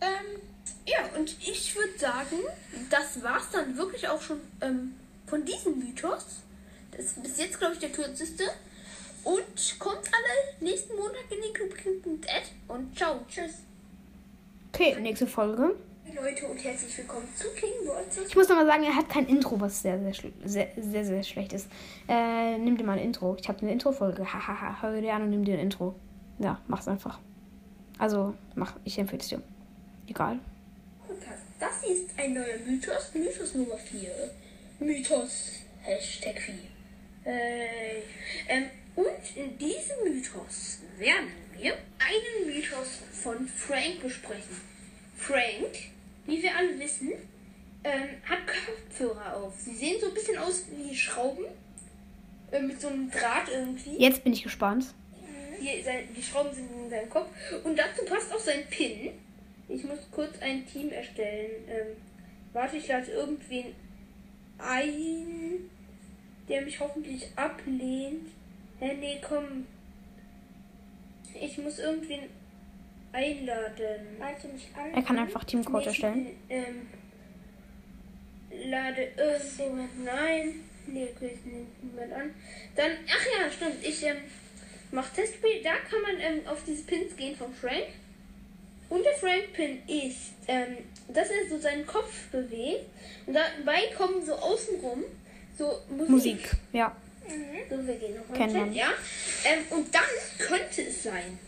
Ähm, 0.00 0.40
ja, 0.86 1.18
und 1.18 1.36
ich 1.46 1.76
würde 1.76 1.98
sagen, 1.98 2.36
das 2.88 3.22
war's 3.22 3.50
dann 3.52 3.76
wirklich 3.76 4.08
auch 4.08 4.22
schon 4.22 4.40
ähm, 4.62 4.94
von 5.26 5.44
diesem 5.44 5.80
Mythos. 5.80 6.40
Das 6.92 7.04
ist 7.04 7.22
bis 7.22 7.38
jetzt, 7.38 7.58
glaube 7.58 7.74
ich, 7.74 7.80
der 7.80 7.90
kürzeste. 7.90 8.44
Und 9.22 9.78
kommt 9.78 9.98
alle 9.98 10.64
nächsten 10.64 10.96
Montag 10.96 11.30
in 11.30 11.42
den 11.42 11.52
Club 11.52 11.74
und 12.68 12.96
ciao, 12.96 13.20
tschüss. 13.28 13.65
Okay, 14.78 14.94
nächste 15.00 15.26
Folge. 15.26 15.74
Leute 16.14 16.46
und 16.48 16.62
herzlich 16.62 16.98
willkommen 16.98 17.26
zu 17.34 17.48
King 17.54 17.88
Waters. 17.88 18.28
Ich 18.28 18.36
muss 18.36 18.46
nochmal 18.46 18.66
sagen, 18.66 18.82
er 18.84 18.94
hat 18.94 19.08
kein 19.08 19.24
Intro, 19.24 19.58
was 19.58 19.80
sehr, 19.80 19.98
sehr, 19.98 20.30
sehr, 20.44 20.68
sehr, 20.76 21.02
sehr 21.02 21.22
schlecht 21.22 21.54
ist. 21.54 21.66
Äh, 22.06 22.58
nimm 22.58 22.76
dir 22.76 22.84
mal 22.84 22.98
ein 22.98 23.04
Intro. 23.06 23.38
Ich 23.40 23.48
habe 23.48 23.58
eine 23.62 23.72
Intro-Folge. 23.72 24.30
Hahaha, 24.30 24.82
hör 24.82 25.00
dir 25.00 25.14
an 25.14 25.22
und 25.22 25.30
nimm 25.30 25.46
dir 25.46 25.54
ein 25.54 25.60
Intro. 25.60 25.94
Ja, 26.38 26.60
mach's 26.66 26.88
einfach. 26.88 27.20
Also, 27.96 28.34
mach, 28.54 28.76
ich 28.84 28.98
empfehle 28.98 29.22
es 29.22 29.28
dir. 29.28 29.40
Egal. 30.08 30.40
Das 31.58 31.82
ist 31.82 32.10
ein 32.18 32.34
neuer 32.34 32.58
Mythos, 32.66 33.14
Mythos 33.14 33.54
Nummer 33.54 33.78
4. 33.78 34.10
Mythos, 34.80 35.52
Hashtag 35.84 36.38
4. 36.38 36.54
Äh, 37.24 38.02
ähm, 38.46 38.64
und 38.94 39.36
in 39.36 39.56
diesem 39.56 40.04
Mythos 40.04 40.80
werden 40.98 41.45
wir 41.58 41.74
einen 41.98 42.54
Mythos 42.54 43.00
von 43.12 43.46
Frank 43.48 44.02
besprechen. 44.02 44.56
Frank, 45.16 45.90
wie 46.26 46.42
wir 46.42 46.56
alle 46.56 46.78
wissen, 46.78 47.12
ähm, 47.84 48.08
hat 48.24 48.38
Kopfhörer 48.46 49.36
auf. 49.36 49.54
Sie 49.58 49.74
sehen 49.74 50.00
so 50.00 50.08
ein 50.08 50.14
bisschen 50.14 50.38
aus 50.38 50.64
wie 50.76 50.94
Schrauben. 50.94 51.46
Äh, 52.50 52.60
mit 52.60 52.80
so 52.80 52.88
einem 52.88 53.10
Draht 53.10 53.48
irgendwie. 53.52 53.96
Jetzt 53.98 54.22
bin 54.22 54.32
ich 54.32 54.42
gespannt. 54.42 54.86
Hier, 55.60 55.82
sein, 55.82 56.08
die 56.16 56.22
Schrauben 56.22 56.54
sind 56.54 56.70
in 56.70 56.90
seinem 56.90 57.10
Kopf. 57.10 57.28
Und 57.64 57.78
dazu 57.78 58.04
passt 58.04 58.32
auch 58.32 58.38
sein 58.38 58.66
Pin. 58.70 59.10
Ich 59.68 59.82
muss 59.84 59.98
kurz 60.12 60.38
ein 60.40 60.66
Team 60.66 60.90
erstellen. 60.90 61.50
Ähm, 61.68 61.86
warte, 62.52 62.76
ich 62.76 62.86
lade 62.86 63.10
irgendwen 63.10 63.74
ein, 64.58 65.70
der 66.48 66.62
mich 66.62 66.78
hoffentlich 66.78 67.26
ablehnt. 67.34 68.28
Hä, 68.78 68.94
nee, 69.00 69.20
komm. 69.26 69.66
Ich 71.40 71.58
muss 71.58 71.78
irgendwen 71.78 72.24
einladen. 73.12 74.16
Warte 74.18 74.48
mich 74.48 74.68
an. 74.74 74.94
Er 74.94 75.02
kann 75.02 75.18
einfach 75.18 75.44
Teamcode 75.44 75.86
erstellen. 75.86 76.28
Ähm, 76.48 76.88
lade 78.68 79.08
irgendjemand. 79.16 80.04
Nein. 80.04 80.54
Nee, 80.86 81.08
nehme 81.20 81.66
niemand 81.82 82.12
an. 82.12 82.34
Dann, 82.76 82.92
ach 83.08 83.26
ja, 83.26 83.50
stimmt. 83.50 83.84
Ich 83.84 84.04
ähm, 84.04 84.18
mache 84.92 85.14
Testspiel. 85.14 85.62
Da 85.62 85.76
kann 85.90 86.02
man 86.02 86.20
ähm, 86.20 86.46
auf 86.46 86.62
diese 86.64 86.84
Pins 86.84 87.16
gehen 87.16 87.36
von 87.36 87.52
Frank. 87.52 87.86
Und 88.88 89.04
der 89.04 89.14
Frank-Pin 89.14 89.82
ist, 89.88 90.34
ähm, 90.46 90.76
dass 91.08 91.28
er 91.28 91.48
so 91.48 91.58
seinen 91.58 91.86
Kopf 91.86 92.28
bewegt. 92.30 92.84
Und 93.26 93.34
dabei 93.34 93.80
kommen 93.96 94.24
so 94.24 94.34
außenrum 94.34 95.02
so 95.58 95.80
Musik. 95.88 96.08
Musik. 96.10 96.50
Ja. 96.72 96.94
So, 97.68 97.86
wir 97.86 97.94
gehen 97.96 98.14
nochmal 98.16 98.38
Kennt 98.38 98.52
Chat, 98.52 98.74
ja. 98.74 98.88
Ähm, 99.44 99.64
und 99.70 99.94
dann 99.94 100.02
könnte 100.38 100.82
es 100.82 101.02
sein, 101.02 101.38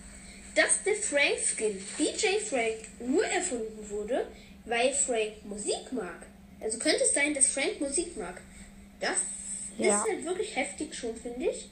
dass 0.55 0.83
der 0.83 0.95
Frank-Skin, 0.95 1.79
DJ 1.99 2.39
Frank, 2.49 2.79
nur 3.01 3.25
erfunden 3.25 3.89
wurde, 3.89 4.27
weil 4.65 4.93
Frank 4.93 5.45
Musik 5.45 5.93
mag. 5.93 6.27
Also 6.61 6.79
könnte 6.79 7.03
es 7.05 7.15
sein, 7.15 7.35
dass 7.35 7.49
Frank 7.53 7.81
Musik 7.81 8.17
mag. 8.17 8.41
Das 9.01 9.19
Ja. 9.79 10.03
ist 10.03 10.09
halt 10.11 10.25
wirklich 10.25 10.57
heftig 10.57 10.95
schon, 10.95 11.15
finde 11.17 11.51
ich. 11.51 11.69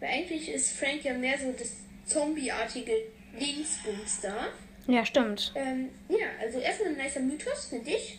Weil 0.00 0.08
eigentlich 0.10 0.48
ist 0.48 0.72
Frank 0.78 1.04
ja 1.04 1.12
mehr 1.12 1.38
so 1.38 1.52
das 1.58 1.72
Zombie-artige 2.06 2.92
Dingsbums 3.38 4.20
da. 4.22 4.48
Ja, 4.86 5.04
stimmt. 5.04 5.52
Ähm, 5.54 5.90
ja, 6.08 6.28
also 6.40 6.58
erstmal 6.60 6.90
ein 6.92 6.96
nicer 6.96 7.20
Mythos, 7.20 7.66
finde 7.66 7.90
ich. 7.90 8.18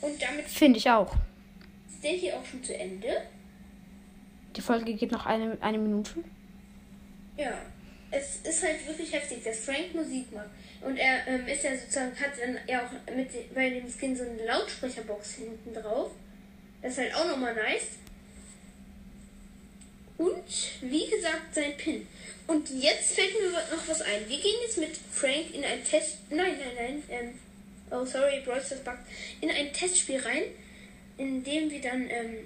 Und 0.00 0.20
damit 0.20 0.46
Finde 0.48 0.78
ich 0.78 0.90
auch. 0.90 1.14
ist 1.88 2.02
der 2.02 2.10
hier 2.12 2.36
auch 2.36 2.44
schon 2.44 2.62
zu 2.64 2.74
Ende. 2.76 3.22
Die 4.58 4.62
Folge 4.62 4.92
geht 4.94 5.12
noch 5.12 5.24
eine, 5.24 5.56
eine 5.60 5.78
Minute. 5.78 6.10
Ja. 7.36 7.56
es 8.10 8.40
ist 8.42 8.64
halt 8.64 8.84
wirklich 8.88 9.12
heftig, 9.12 9.44
dass 9.44 9.60
Frank 9.60 9.94
Musik 9.94 10.32
macht. 10.32 10.48
Und 10.80 10.96
er 10.96 11.28
ähm, 11.28 11.46
ist 11.46 11.62
ja 11.62 11.76
sozusagen, 11.76 12.10
hat 12.18 12.32
dann 12.40 12.58
ja 12.66 12.84
auch 12.84 13.14
mit 13.14 13.54
bei 13.54 13.70
dem 13.70 13.88
Skin 13.88 14.16
so 14.16 14.24
eine 14.24 14.44
Lautsprecherbox 14.44 15.34
hinten 15.34 15.72
drauf. 15.72 16.10
Das 16.82 16.92
ist 16.92 16.98
halt 16.98 17.14
auch 17.14 17.26
nochmal 17.28 17.54
nice. 17.54 17.98
Und 20.16 20.42
wie 20.80 21.08
gesagt, 21.08 21.54
sein 21.54 21.76
Pin. 21.76 22.04
Und 22.48 22.68
jetzt 22.70 23.12
fällt 23.12 23.34
mir 23.34 23.50
noch 23.50 23.86
was 23.86 24.02
ein. 24.02 24.28
Wir 24.28 24.40
gehen 24.40 24.56
jetzt 24.66 24.78
mit 24.78 24.96
Frank 25.12 25.54
in 25.54 25.62
ein 25.62 25.84
Test. 25.84 26.18
Nein, 26.30 26.54
nein, 26.58 26.74
nein. 26.76 27.02
Ähm, 27.08 27.34
oh, 27.92 28.04
sorry, 28.04 28.42
das 28.44 28.70
buggt. 28.82 29.06
In 29.40 29.50
ein 29.50 29.72
Testspiel 29.72 30.18
rein, 30.18 30.42
in 31.16 31.44
dem 31.44 31.70
wir 31.70 31.80
dann 31.80 32.10
ähm, 32.10 32.38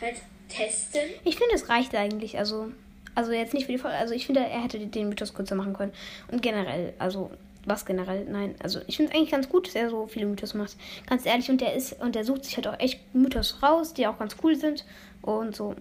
halt 0.00 0.18
testen. 0.50 1.02
Ich 1.24 1.36
finde, 1.36 1.54
es 1.54 1.68
reicht 1.68 1.94
eigentlich. 1.94 2.38
Also, 2.38 2.70
also 3.14 3.32
jetzt 3.32 3.54
nicht 3.54 3.66
für 3.66 3.72
die 3.72 3.78
Folge. 3.78 3.96
Also, 3.96 4.14
ich 4.14 4.26
finde, 4.26 4.40
er 4.40 4.62
hätte 4.62 4.78
den 4.78 5.08
Mythos 5.08 5.34
kürzer 5.34 5.54
machen 5.54 5.72
können. 5.72 5.92
Und 6.30 6.42
generell, 6.42 6.94
also, 6.98 7.30
was 7.64 7.84
generell? 7.84 8.24
Nein, 8.24 8.54
also, 8.62 8.80
ich 8.86 8.96
finde 8.96 9.12
es 9.12 9.16
eigentlich 9.16 9.30
ganz 9.30 9.48
gut, 9.48 9.66
dass 9.66 9.74
er 9.74 9.90
so 9.90 10.06
viele 10.06 10.26
Mythos 10.26 10.54
macht. 10.54 10.76
Ganz 11.06 11.26
ehrlich. 11.26 11.48
Und 11.50 11.60
der 11.60 11.74
ist, 11.74 12.00
und 12.00 12.14
der 12.14 12.24
sucht 12.24 12.44
sich 12.44 12.56
halt 12.56 12.66
auch 12.68 12.78
echt 12.78 13.00
Mythos 13.14 13.62
raus, 13.62 13.94
die 13.94 14.06
auch 14.06 14.18
ganz 14.18 14.36
cool 14.42 14.56
sind. 14.56 14.84
Und 15.22 15.56
so. 15.56 15.74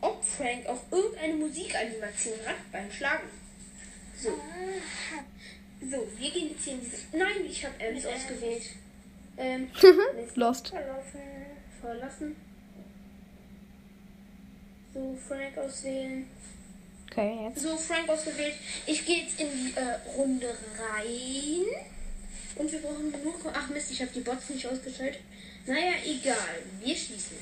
Ob 0.00 0.24
Frank 0.24 0.66
auch 0.66 0.80
irgendeine 0.90 1.34
Musikanimation 1.34 2.34
hat 2.46 2.56
beim 2.72 2.90
Schlagen. 2.90 3.28
So. 4.20 4.30
So, 5.90 6.06
wir 6.18 6.30
gehen 6.30 6.50
jetzt 6.50 6.64
hier 6.64 6.74
in 6.74 6.80
diese. 6.80 6.96
Nein, 7.16 7.44
ich 7.46 7.64
habe 7.64 7.74
Ems 7.78 8.06
ausgewählt. 8.06 8.62
Ähm, 9.36 9.68
Lost. 10.34 10.68
Verlaufen. 10.68 11.20
Verlassen. 11.80 12.36
So, 14.94 15.16
Frank 15.26 15.56
auswählen. 15.58 16.26
Okay, 17.10 17.46
jetzt. 17.48 17.60
So, 17.62 17.76
Frank 17.76 18.08
ausgewählt. 18.08 18.54
Ich 18.86 19.04
gehe 19.06 19.22
jetzt 19.24 19.40
in 19.40 19.48
die 19.50 19.72
äh, 19.76 20.16
Runde 20.16 20.48
rein. 20.48 21.64
Und 22.56 22.70
wir 22.70 22.78
brauchen 22.80 23.10
nur. 23.10 23.34
Ach 23.54 23.68
Mist, 23.70 23.90
ich 23.90 24.00
habe 24.00 24.10
die 24.14 24.20
Bots 24.20 24.50
nicht 24.50 24.66
ausgeschaltet. 24.66 25.20
Naja, 25.66 25.92
egal. 26.04 26.36
Wir 26.80 26.96
schließen. 26.96 27.36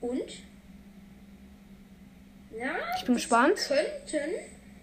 Und? 0.00 0.30
Ja, 2.58 2.76
Ich 2.98 3.04
bin 3.04 3.14
es 3.14 3.22
gespannt. 3.22 3.56
Könnten. 3.56 4.34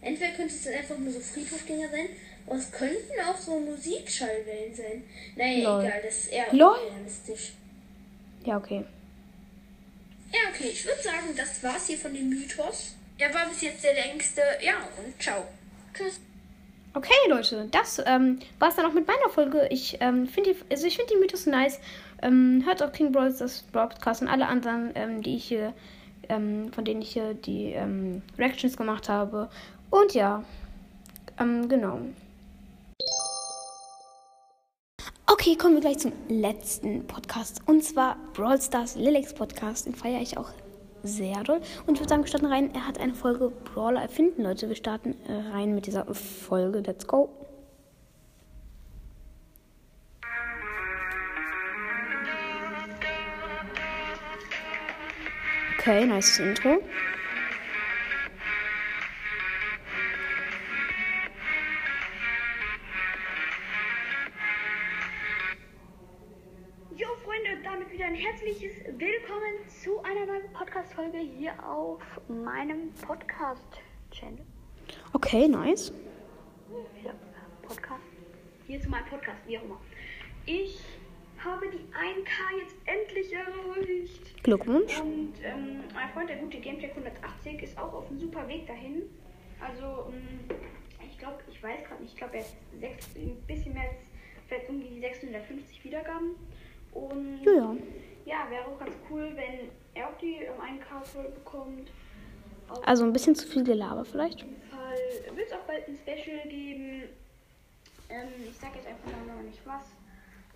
Entweder 0.02 0.32
könnte 0.32 0.54
es 0.54 0.64
dann 0.64 0.74
einfach 0.74 0.98
nur 0.98 1.12
so 1.12 1.20
Friedhofgänger 1.20 1.90
sein. 1.90 2.08
Aber 2.46 2.56
es 2.56 2.72
könnten 2.72 3.20
auch 3.28 3.38
so 3.38 3.60
Musikschallwellen 3.60 4.74
sein. 4.74 5.04
Naja, 5.36 5.70
Lol. 5.70 5.86
egal. 5.86 6.02
Das 6.04 6.18
ist 6.18 6.28
eher 6.32 6.54
Lol. 6.54 6.78
realistisch. 6.92 7.52
Ja, 8.46 8.58
okay. 8.58 8.86
Ja, 10.32 10.40
okay. 10.50 10.70
Ich 10.72 10.86
würde 10.86 11.02
sagen, 11.02 11.36
das 11.36 11.64
war's 11.64 11.88
hier 11.88 11.98
von 11.98 12.14
dem 12.14 12.30
Mythos. 12.30 12.96
Er 13.18 13.34
war 13.34 13.48
bis 13.48 13.62
jetzt 13.62 13.84
der 13.84 13.94
längste. 13.94 14.42
Ja, 14.62 14.76
und 15.04 15.22
ciao. 15.22 15.48
Tschüss. 15.94 16.20
Okay, 16.94 17.14
Leute, 17.30 17.68
das 17.72 18.02
ähm, 18.06 18.40
war 18.60 18.70
es 18.70 18.76
dann 18.76 18.86
auch 18.86 18.94
mit 18.94 19.08
meiner 19.08 19.30
Folge. 19.30 19.68
Ich 19.70 19.98
ähm, 20.00 20.28
finde 20.28 20.54
die, 20.54 20.72
also 20.72 20.88
ich 20.88 20.98
finde 20.98 21.14
die 21.14 21.20
Mythos 21.20 21.46
nice. 21.46 21.80
Ähm, 22.22 22.64
hört 22.66 22.82
auch 22.82 22.92
King 22.92 23.12
Bros, 23.12 23.38
das 23.38 23.62
Broadcast 23.72 24.24
und 24.24 24.28
alle 24.28 24.48
anderen, 24.48 24.92
ähm, 24.96 25.22
die 25.22 25.36
ich 25.36 25.46
hier, 25.46 25.74
ähm, 26.28 26.72
von 26.74 26.86
denen 26.86 27.02
ich 27.02 27.12
hier 27.12 27.36
die 27.36 27.74
ähm, 27.74 28.24
Reactions 28.38 28.76
gemacht 28.78 29.10
habe. 29.10 29.50
Und 29.92 30.14
ja, 30.14 30.44
ähm, 31.40 31.70
genau. 31.70 32.00
Okay, 35.40 35.56
kommen 35.56 35.76
wir 35.76 35.82
gleich 35.82 36.00
zum 36.00 36.14
letzten 36.30 37.06
Podcast. 37.06 37.62
Und 37.68 37.84
zwar 37.84 38.18
Brawl 38.34 38.60
Stars 38.60 38.96
Lilex 38.96 39.36
Podcast. 39.36 39.86
Den 39.86 39.94
feiere 39.94 40.20
ich 40.20 40.36
auch 40.36 40.50
sehr 41.04 41.44
doll. 41.44 41.62
Und 41.86 41.94
ich 41.94 42.00
würde 42.00 42.10
sagen, 42.10 42.24
wir 42.24 42.28
starten 42.28 42.48
rein. 42.48 42.74
Er 42.74 42.88
hat 42.88 43.00
eine 43.00 43.14
Folge 43.14 43.52
Brawler 43.52 44.02
erfinden, 44.02 44.42
Leute. 44.42 44.68
Wir 44.68 44.76
starten 44.76 45.16
äh, 45.28 45.52
rein 45.54 45.76
mit 45.76 45.86
dieser 45.86 46.12
Folge. 46.16 46.80
Let's 46.80 47.06
go. 47.06 47.30
Okay, 55.78 56.08
nice 56.08 56.40
Intro. 56.40 56.80
Podcast-Folge 70.78 71.18
hier 71.18 71.54
auf 71.68 72.00
meinem 72.28 72.94
Podcast-Channel. 73.02 74.46
Okay, 75.12 75.48
nice. 75.48 75.92
Podcast. 77.64 78.04
Hier 78.68 78.80
zu 78.80 78.88
meinem 78.88 79.06
Podcast, 79.06 79.40
wie 79.48 79.58
auch 79.58 79.64
immer. 79.64 79.82
Ich 80.46 80.80
habe 81.40 81.66
die 81.72 81.80
1K 81.80 82.60
jetzt 82.62 82.76
endlich 82.86 83.34
erreicht. 83.34 84.44
Glückwunsch. 84.44 85.02
Und 85.02 85.34
ähm, 85.42 85.84
mein 85.96 86.10
Freund, 86.10 86.30
der 86.30 86.38
gute 86.38 86.60
GameTech 86.60 86.92
180, 86.92 87.64
ist 87.64 87.76
auch 87.80 87.94
auf 87.94 88.10
einem 88.12 88.20
super 88.20 88.48
Weg 88.48 88.68
dahin. 88.68 89.02
Also, 89.60 90.12
ähm, 90.14 90.58
ich 91.10 91.18
glaube, 91.18 91.38
ich 91.50 91.64
weiß 91.64 91.86
gerade 91.88 92.04
nicht, 92.04 92.14
ich 92.14 92.18
glaube, 92.20 92.36
er 92.36 92.42
ist 92.42 92.56
sechs, 92.80 93.16
ein 93.16 93.36
bisschen 93.48 93.74
mehr 93.74 93.90
als 93.90 93.96
vielleicht 94.48 94.70
um 94.70 94.80
die 94.80 95.00
650 95.00 95.84
Wiedergaben. 95.84 96.36
Und 96.92 97.42
Ja, 97.44 97.52
ja. 97.54 97.76
ja, 98.26 98.52
wäre 98.52 98.68
auch 98.68 98.78
ganz 98.78 98.96
cool, 99.10 99.32
wenn 99.36 99.70
er 99.98 100.10
auch 100.10 100.18
die 100.18 100.36
ähm, 100.36 100.80
1K 100.80 101.04
voll 101.04 101.30
bekommt. 101.30 101.90
Also 102.86 103.06
ein 103.06 103.14
bisschen 103.14 103.36
zu 103.36 103.48
viel 103.48 103.64
Gelaber 103.64 104.04
vielleicht. 104.06 104.42
jeden 104.42 104.62
Fall 104.62 105.36
wird 105.36 105.48
es 105.48 105.54
auch 105.54 105.66
bald 105.66 105.88
ein 105.88 105.98
Special 105.98 106.48
geben. 106.48 107.04
Ähm, 108.10 108.30
ich 108.46 108.58
sag 108.58 108.76
jetzt 108.76 108.88
einfach 108.88 109.10
noch 109.26 109.42
nicht 109.42 109.60
was. 109.66 109.84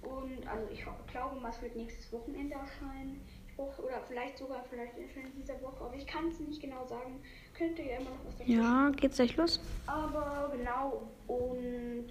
Und 0.01 0.47
also 0.47 0.67
ich 0.71 0.81
glaube, 0.81 1.37
was 1.41 1.61
wird 1.61 1.75
nächstes 1.75 2.11
Wochenende 2.11 2.55
erscheinen. 2.55 3.21
Brauche, 3.55 3.83
oder 3.83 4.01
vielleicht 4.07 4.37
sogar 4.37 4.63
vielleicht 4.69 4.97
in 4.97 5.07
dieser 5.35 5.61
Woche, 5.61 5.83
aber 5.83 5.95
ich 5.95 6.07
kann 6.07 6.29
es 6.29 6.39
nicht 6.39 6.61
genau 6.61 6.85
sagen. 6.87 7.21
Könnte 7.55 7.83
ja 7.83 7.97
immer 7.97 8.09
noch 8.09 8.25
was 8.25 8.37
dazwischen. 8.37 8.61
Ja, 8.61 8.89
geht's 8.95 9.17
gleich 9.17 9.35
los? 9.37 9.59
Aber 9.85 10.51
genau, 10.55 11.03
und 11.27 12.07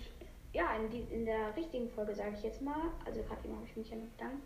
ja, 0.52 0.76
in, 0.76 0.90
die, 0.90 1.12
in 1.12 1.24
der 1.24 1.56
richtigen 1.56 1.90
Folge 1.90 2.14
sage 2.14 2.34
ich 2.36 2.42
jetzt 2.42 2.62
mal, 2.62 2.90
also 3.04 3.22
gerade 3.22 3.40
eben 3.44 3.56
habe 3.56 3.66
ich 3.66 3.76
mich 3.76 3.90
ja 3.90 3.96
noch 3.96 4.06
bedankt, 4.16 4.42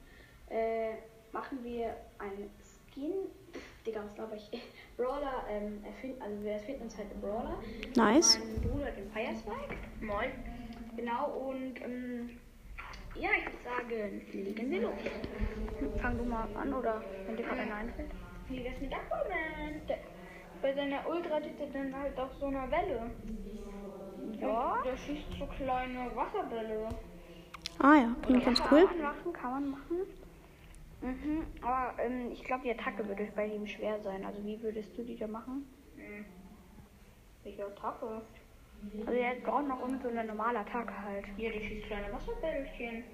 äh, 0.51 0.95
machen 1.33 1.65
wir 1.65 1.97
ein 2.19 2.51
Skin, 2.95 3.13
Digga, 3.85 4.05
was 4.05 4.15
glaube 4.15 4.37
ich, 4.37 4.63
Brawler, 4.97 5.45
ähm, 5.51 5.83
erfinden, 5.85 6.23
also 6.23 6.43
wir 6.43 6.53
erfinden 6.53 6.83
uns 6.83 6.97
halt 6.97 7.11
einen 7.11 7.21
Brawler. 7.21 7.59
Nice. 7.97 8.39
Mein 8.39 8.71
Bruder 8.71 8.91
den 8.93 9.11
Firespike. 9.11 9.77
Moin. 10.01 10.31
Genau, 10.97 11.27
und 11.49 11.81
ähm, 11.83 12.31
ja, 13.17 13.31
ich 13.37 13.45
würde 13.47 13.65
sagen, 13.65 14.23
legen 14.33 14.71
wir 14.71 14.83
los. 14.83 14.95
Fang 16.01 16.17
du 16.17 16.25
mal 16.25 16.47
an, 16.55 16.73
oder 16.73 17.03
wenn 17.27 17.37
dir 17.37 17.43
gerade 17.45 17.63
einer 17.63 17.75
einfällt? 17.75 18.11
Wie 18.49 18.63
wär's 18.63 18.81
mit 18.81 18.93
Aquaman? 18.93 19.81
Bei 20.63 20.73
seiner 20.75 21.09
Ultra 21.09 21.41
sieht 21.43 21.59
er 21.61 21.67
dann 21.67 21.95
halt 21.95 22.19
auf 22.19 22.31
so 22.39 22.47
einer 22.47 22.71
Welle. 22.71 23.11
Ja. 24.41 24.83
Der 24.85 24.97
schießt 24.97 25.39
so 25.39 25.47
kleine 25.47 26.11
Wasserbälle. 26.15 26.89
Ah 27.81 27.95
ja, 27.95 28.17
klingt 28.23 28.45
ganz 28.45 28.63
cool. 28.71 28.87
Kann 28.87 28.99
man 28.99 29.03
machen, 29.03 29.33
kann 29.33 29.51
man 29.51 29.71
machen. 29.71 30.24
Mhm, 31.05 31.45
aber 31.61 32.03
ähm, 32.03 32.31
ich 32.33 32.43
glaube, 32.45 32.63
die 32.65 32.71
Attacke 32.71 33.07
würde 33.07 33.29
bei 33.37 33.47
ihm 33.47 33.67
schwer 33.67 34.01
sein. 34.01 34.25
Also 34.25 34.43
wie 34.43 34.61
würdest 34.63 34.97
du 34.97 35.03
die 35.03 35.19
da 35.19 35.27
machen? 35.27 35.67
Welche 37.43 37.67
Attacke? 37.67 38.23
Also 39.01 39.13
er 39.13 39.35
braucht 39.35 39.69
noch 39.69 39.81
irgend 39.81 40.03
so 40.03 40.09
eine 40.09 40.25
normale 40.25 40.61
Attacke 40.61 40.99
halt. 41.03 41.27
Ja, 41.37 41.51
die 41.51 41.61
schießt 41.61 41.87
kleine 41.87 42.11
Wasserbällchen. 42.11 43.05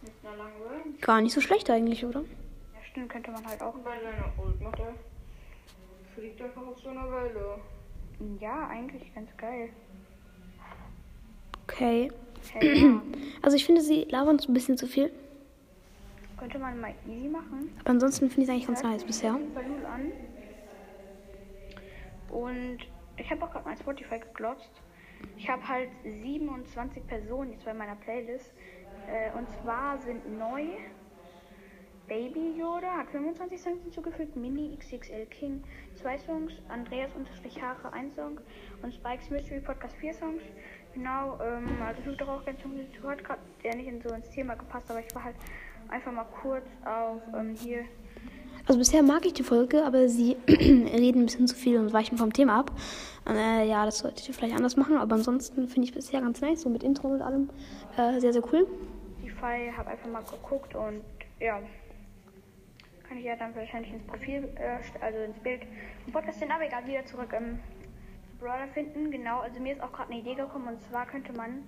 Mit 0.00 0.12
einer 0.22 0.36
langen 0.38 0.62
Range. 0.62 0.94
Gar 1.02 1.20
nicht 1.20 1.34
so 1.34 1.42
schlecht 1.42 1.68
eigentlich, 1.68 2.06
oder? 2.06 2.20
Ja, 2.20 2.82
stimmt, 2.90 3.10
könnte 3.10 3.30
man 3.32 3.46
halt 3.46 3.60
auch. 3.60 3.74
Bei 3.74 3.98
seiner 4.00 4.32
Ult 4.42 4.60
macht 4.62 4.78
er. 4.78 4.94
Fliegt 6.14 6.40
einfach 6.40 6.66
auf 6.66 6.80
so 6.80 6.88
einer 6.88 7.10
Welle. 7.10 7.60
Ja, 8.40 8.66
eigentlich 8.68 9.14
ganz 9.14 9.28
geil. 9.36 9.68
Okay. 11.64 12.10
Hey, 12.54 12.80
ja. 12.82 13.02
Also 13.42 13.56
ich 13.56 13.64
finde, 13.66 13.82
sie 13.82 14.04
labern 14.04 14.38
so 14.38 14.50
ein 14.50 14.54
bisschen 14.54 14.78
zu 14.78 14.86
viel. 14.86 15.10
Könnte 16.40 16.58
man 16.58 16.80
mal 16.80 16.94
easy 17.06 17.28
machen. 17.28 17.70
Aber 17.80 17.90
ansonsten 17.90 18.30
finde 18.30 18.42
ich 18.42 18.48
es 18.48 18.50
eigentlich 18.50 18.66
ganz 18.66 18.82
nice 18.82 19.04
bisher. 19.04 19.32
An. 19.32 20.12
Und 22.30 22.78
ich 23.18 23.30
habe 23.30 23.44
auch 23.44 23.50
gerade 23.50 23.66
mein 23.66 23.76
Spotify 23.76 24.18
geglotzt. 24.18 24.72
Ich 25.36 25.48
habe 25.48 25.66
halt 25.68 25.90
27 26.02 27.06
Personen 27.06 27.52
jetzt 27.52 27.64
bei 27.66 27.74
meiner 27.74 27.96
Playlist. 27.96 28.52
Äh, 29.06 29.36
und 29.36 29.48
zwar 29.50 29.98
sind 29.98 30.38
neu 30.38 30.64
Baby 32.10 32.58
Yoda 32.58 32.90
hat 32.96 33.08
25 33.10 33.60
Songs 33.60 33.82
hinzugefügt, 33.84 34.34
Mini 34.34 34.76
XXL 34.76 35.26
King 35.26 35.62
2 35.94 36.18
Songs, 36.18 36.52
Andreas 36.68 37.14
unterstrich 37.14 37.62
Haare 37.62 37.92
1 37.92 38.16
Song 38.16 38.40
und 38.82 38.92
Spikes 38.92 39.30
Mystery 39.30 39.60
Podcast 39.60 39.94
4 39.98 40.14
Songs. 40.14 40.42
Genau, 40.92 41.38
ähm, 41.40 41.68
also 41.80 42.00
ich 42.00 42.06
habe 42.08 42.16
doch 42.16 42.28
auch 42.28 42.44
ganz 42.44 42.60
Song 42.62 42.72
dazu 42.76 43.08
hat 43.08 43.22
gerade 43.22 43.40
der 43.62 43.76
nicht 43.76 43.86
in 43.86 44.02
so 44.02 44.12
ins 44.12 44.28
Thema 44.30 44.56
gepasst, 44.56 44.90
aber 44.90 44.98
ich 44.98 45.14
war 45.14 45.22
halt 45.22 45.36
einfach 45.90 46.12
mal 46.12 46.26
kurz 46.42 46.66
auf 46.84 47.20
ähm, 47.34 47.54
hier 47.54 47.84
Also 48.66 48.78
bisher 48.78 49.02
mag 49.02 49.26
ich 49.26 49.34
die 49.34 49.42
Folge, 49.42 49.84
aber 49.84 50.08
sie 50.08 50.36
reden 50.48 51.22
ein 51.22 51.26
bisschen 51.26 51.46
zu 51.46 51.56
viel 51.56 51.78
und 51.78 51.92
weichen 51.92 52.18
vom 52.18 52.32
Thema 52.32 52.60
ab. 52.60 52.72
Und, 53.24 53.36
äh, 53.36 53.64
ja, 53.64 53.84
das 53.84 53.98
sollte 53.98 54.22
ich 54.22 54.36
vielleicht 54.36 54.56
anders 54.56 54.76
machen, 54.76 54.96
aber 54.96 55.14
ansonsten 55.14 55.68
finde 55.68 55.88
ich 55.88 55.94
bisher 55.94 56.20
ganz 56.20 56.40
nice, 56.40 56.62
so 56.62 56.68
mit 56.68 56.82
Intro 56.82 57.08
und 57.08 57.22
allem. 57.22 57.50
Äh, 57.96 58.20
sehr, 58.20 58.32
sehr 58.32 58.42
cool. 58.52 58.66
Die 59.22 59.30
Fall 59.30 59.76
habe 59.76 59.90
einfach 59.90 60.08
mal 60.08 60.22
geguckt 60.22 60.74
und 60.74 61.02
ja. 61.38 61.60
Kann 63.08 63.18
ich 63.18 63.24
ja 63.24 63.34
dann 63.34 63.54
wahrscheinlich 63.56 63.92
ins 63.92 64.06
Profil, 64.06 64.48
äh, 64.54 64.78
also 65.04 65.18
ins 65.18 65.38
Bild 65.40 65.62
im 66.06 66.12
Podcast 66.12 66.36
stellen, 66.36 66.52
aber 66.52 66.64
egal, 66.64 66.86
wieder 66.86 67.04
zurück 67.06 67.32
ähm, 67.32 67.58
Brawler 68.40 68.68
finden. 68.68 69.10
Genau, 69.10 69.40
also 69.40 69.60
mir 69.60 69.74
ist 69.74 69.82
auch 69.82 69.92
gerade 69.92 70.12
eine 70.12 70.20
Idee 70.20 70.34
gekommen 70.34 70.68
und 70.68 70.80
zwar 70.80 71.06
könnte 71.06 71.32
man, 71.32 71.64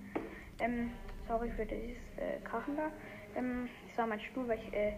ähm, 0.59 0.91
sorry 1.27 1.49
für 1.51 1.65
dieses 1.65 1.97
äh, 2.17 2.39
Krachen 2.43 2.75
da, 2.75 2.89
ähm, 3.35 3.69
das 3.87 3.97
war 3.97 4.07
mein 4.07 4.19
Stuhl, 4.19 4.47
weil 4.47 4.59
ich, 4.59 4.73
äh, 4.73 4.93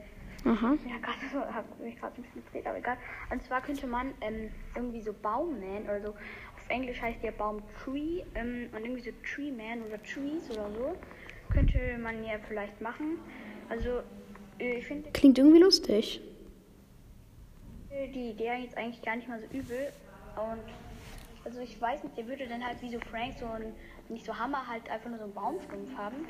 Aha. 0.46 0.78
ja, 0.88 0.98
gerade 1.02 1.18
so, 1.32 1.40
hab 1.40 1.80
mich 1.80 1.98
gerade 2.00 2.16
ein 2.18 2.24
bisschen 2.24 2.44
gedreht, 2.46 2.68
aber 2.68 2.78
egal. 2.78 2.98
Und 3.32 3.44
zwar 3.44 3.62
könnte 3.62 3.88
man 3.88 4.14
ähm, 4.22 4.52
irgendwie 4.76 5.02
so 5.02 5.14
Baumman 5.14 5.84
oder 5.84 6.02
so, 6.02 6.10
auf 6.10 6.70
Englisch 6.70 7.02
heißt 7.02 7.24
der 7.24 7.32
Baum 7.32 7.62
Tree 7.84 8.24
ähm, 8.36 8.70
und 8.76 8.84
irgendwie 8.84 9.02
so 9.02 9.12
Tree 9.24 9.52
Man 9.52 9.82
oder 9.84 10.02
Trees 10.04 10.50
oder 10.50 10.70
so, 10.72 10.96
könnte 11.52 11.98
man 12.02 12.24
ja 12.24 12.34
vielleicht 12.48 12.80
machen. 12.82 13.20
Also, 13.70 14.02
äh, 14.60 14.78
ich 14.80 14.86
finde 14.88 15.12
Klingt 15.12 15.38
irgendwie 15.38 15.60
lustig. 15.60 16.22
die 17.92 18.32
Idee 18.32 18.52
jetzt 18.62 18.78
eigentlich 18.78 19.02
gar 19.02 19.16
nicht 19.16 19.28
mal 19.28 19.40
so 19.40 19.46
übel. 19.58 19.92
Und 20.36 20.64
also 21.46 21.60
ich 21.62 21.80
weiß 21.80 22.04
nicht, 22.04 22.18
der 22.18 22.28
würde 22.28 22.48
dann 22.48 22.66
halt 22.66 22.82
wie 22.82 22.92
so 22.92 23.00
Frank 23.12 23.36
so 23.40 23.46
ein, 23.46 23.74
nicht 24.10 24.26
so 24.26 24.38
Hammer, 24.38 24.68
halt 24.68 24.90
einfach 24.90 25.10
nur 25.10 25.20
so 25.20 25.26
einen 25.26 25.34
Baumstumpf 25.34 25.96
haben. 25.98 26.28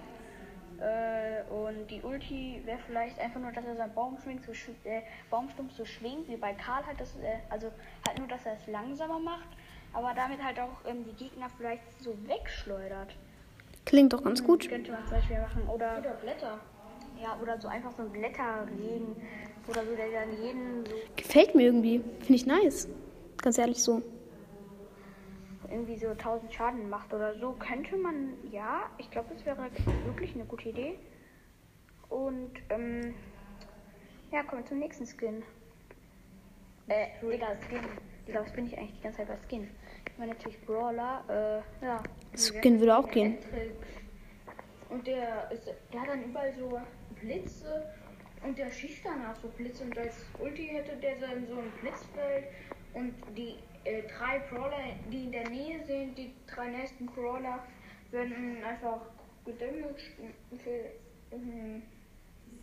Äh, 0.79 1.43
und 1.51 1.87
die 1.89 2.01
Ulti 2.01 2.61
wäre 2.65 2.79
vielleicht 2.85 3.17
einfach 3.19 3.39
nur, 3.39 3.51
dass 3.51 3.65
er 3.65 3.75
seinen 3.75 3.93
Baumschwing 3.93 4.41
so, 4.45 4.51
sch- 4.51 4.73
äh, 4.83 5.01
Baumstumpf 5.29 5.73
so 5.73 5.85
schwingt, 5.85 6.27
wie 6.27 6.35
bei 6.35 6.53
Karl 6.53 6.85
halt, 6.85 6.99
das, 6.99 7.15
äh, 7.15 7.37
also 7.49 7.71
halt 8.07 8.19
nur, 8.19 8.27
dass 8.27 8.45
er 8.45 8.53
es 8.53 8.67
langsamer 8.67 9.19
macht, 9.19 9.47
aber 9.93 10.13
damit 10.15 10.43
halt 10.43 10.59
auch 10.59 10.83
ähm, 10.87 11.05
die 11.05 11.13
Gegner 11.23 11.47
vielleicht 11.57 11.83
so 12.01 12.15
wegschleudert. 12.27 13.15
Klingt 13.85 14.11
doch 14.13 14.23
ganz 14.23 14.43
gut. 14.43 14.67
Könnte 14.67 14.91
man 14.91 15.05
zum 15.07 15.17
Beispiel 15.17 15.39
machen. 15.39 15.67
Oder, 15.67 15.99
Oder 15.99 16.13
Blätter. 16.15 16.59
ja, 17.21 17.37
oder 17.41 17.59
so 17.61 17.67
einfach 17.67 17.91
so 17.95 18.01
ein 18.03 18.11
Blätterregen. 18.11 19.15
Oder 19.67 19.85
so, 19.85 19.95
der 19.95 20.11
dann 20.11 20.41
jeden 20.43 20.85
so 20.85 20.91
Gefällt 21.15 21.55
mir 21.55 21.63
irgendwie. 21.63 21.99
Finde 22.19 22.33
ich 22.35 22.45
nice. 22.45 22.87
Ganz 23.41 23.57
ehrlich 23.57 23.81
so. 23.81 24.01
Irgendwie 25.69 25.97
so 25.97 26.09
1000 26.09 26.53
Schaden 26.53 26.89
macht 26.89 27.13
oder 27.13 27.37
so, 27.39 27.53
könnte 27.53 27.97
man, 27.97 28.33
ja, 28.51 28.89
ich 28.97 29.09
glaube, 29.11 29.33
das 29.33 29.45
wäre 29.45 29.57
wirklich 30.05 30.33
eine 30.35 30.45
gute 30.45 30.69
Idee. 30.69 30.99
Und, 32.09 32.51
ähm, 32.69 33.15
ja, 34.31 34.43
kommen 34.43 34.63
wir 34.63 34.67
zum 34.67 34.79
nächsten 34.79 35.05
Skin. 35.05 35.43
Äh, 36.87 37.07
Digga, 37.21 37.55
Skin. 37.67 37.79
Digga, 38.27 38.41
was 38.41 38.53
bin 38.53 38.67
ich 38.67 38.77
eigentlich 38.77 38.95
die 38.97 39.03
ganze 39.03 39.19
Zeit 39.19 39.27
bei 39.27 39.37
Skin? 39.47 39.69
Ich 40.11 40.17
meine 40.17 40.33
natürlich 40.33 40.61
Brawler, 40.65 41.23
äh, 41.81 41.85
ja. 41.85 42.01
Skin 42.35 42.79
würde 42.79 42.97
auch 42.97 43.09
gehen. 43.09 43.37
Und 44.89 45.05
der, 45.07 45.51
ist, 45.51 45.67
der 45.91 46.01
hat 46.01 46.09
dann 46.09 46.23
überall 46.23 46.53
so 46.53 46.79
Blitze 47.19 47.91
und 48.45 48.57
der 48.57 48.69
schießt 48.69 49.03
danach 49.03 49.35
so 49.35 49.47
Blitze 49.49 49.83
und 49.83 49.97
als 49.97 50.25
Ulti 50.39 50.67
hätte 50.67 50.95
der 50.97 51.15
dann 51.15 51.47
so 51.47 51.57
ein 51.57 51.71
Blitzfeld 51.81 52.45
und 52.93 53.13
die 53.35 53.55
äh, 53.85 54.03
drei 54.17 54.39
Brawler, 54.49 54.77
die 55.11 55.23
in 55.25 55.31
der 55.31 55.49
Nähe 55.49 55.83
sind, 55.85 56.17
die 56.17 56.33
drei 56.47 56.69
nächsten 56.69 57.05
Brawler, 57.05 57.59
werden 58.11 58.63
einfach 58.63 59.01
gedamaged 59.45 60.11
für 60.63 61.35
mhm. 61.37 61.81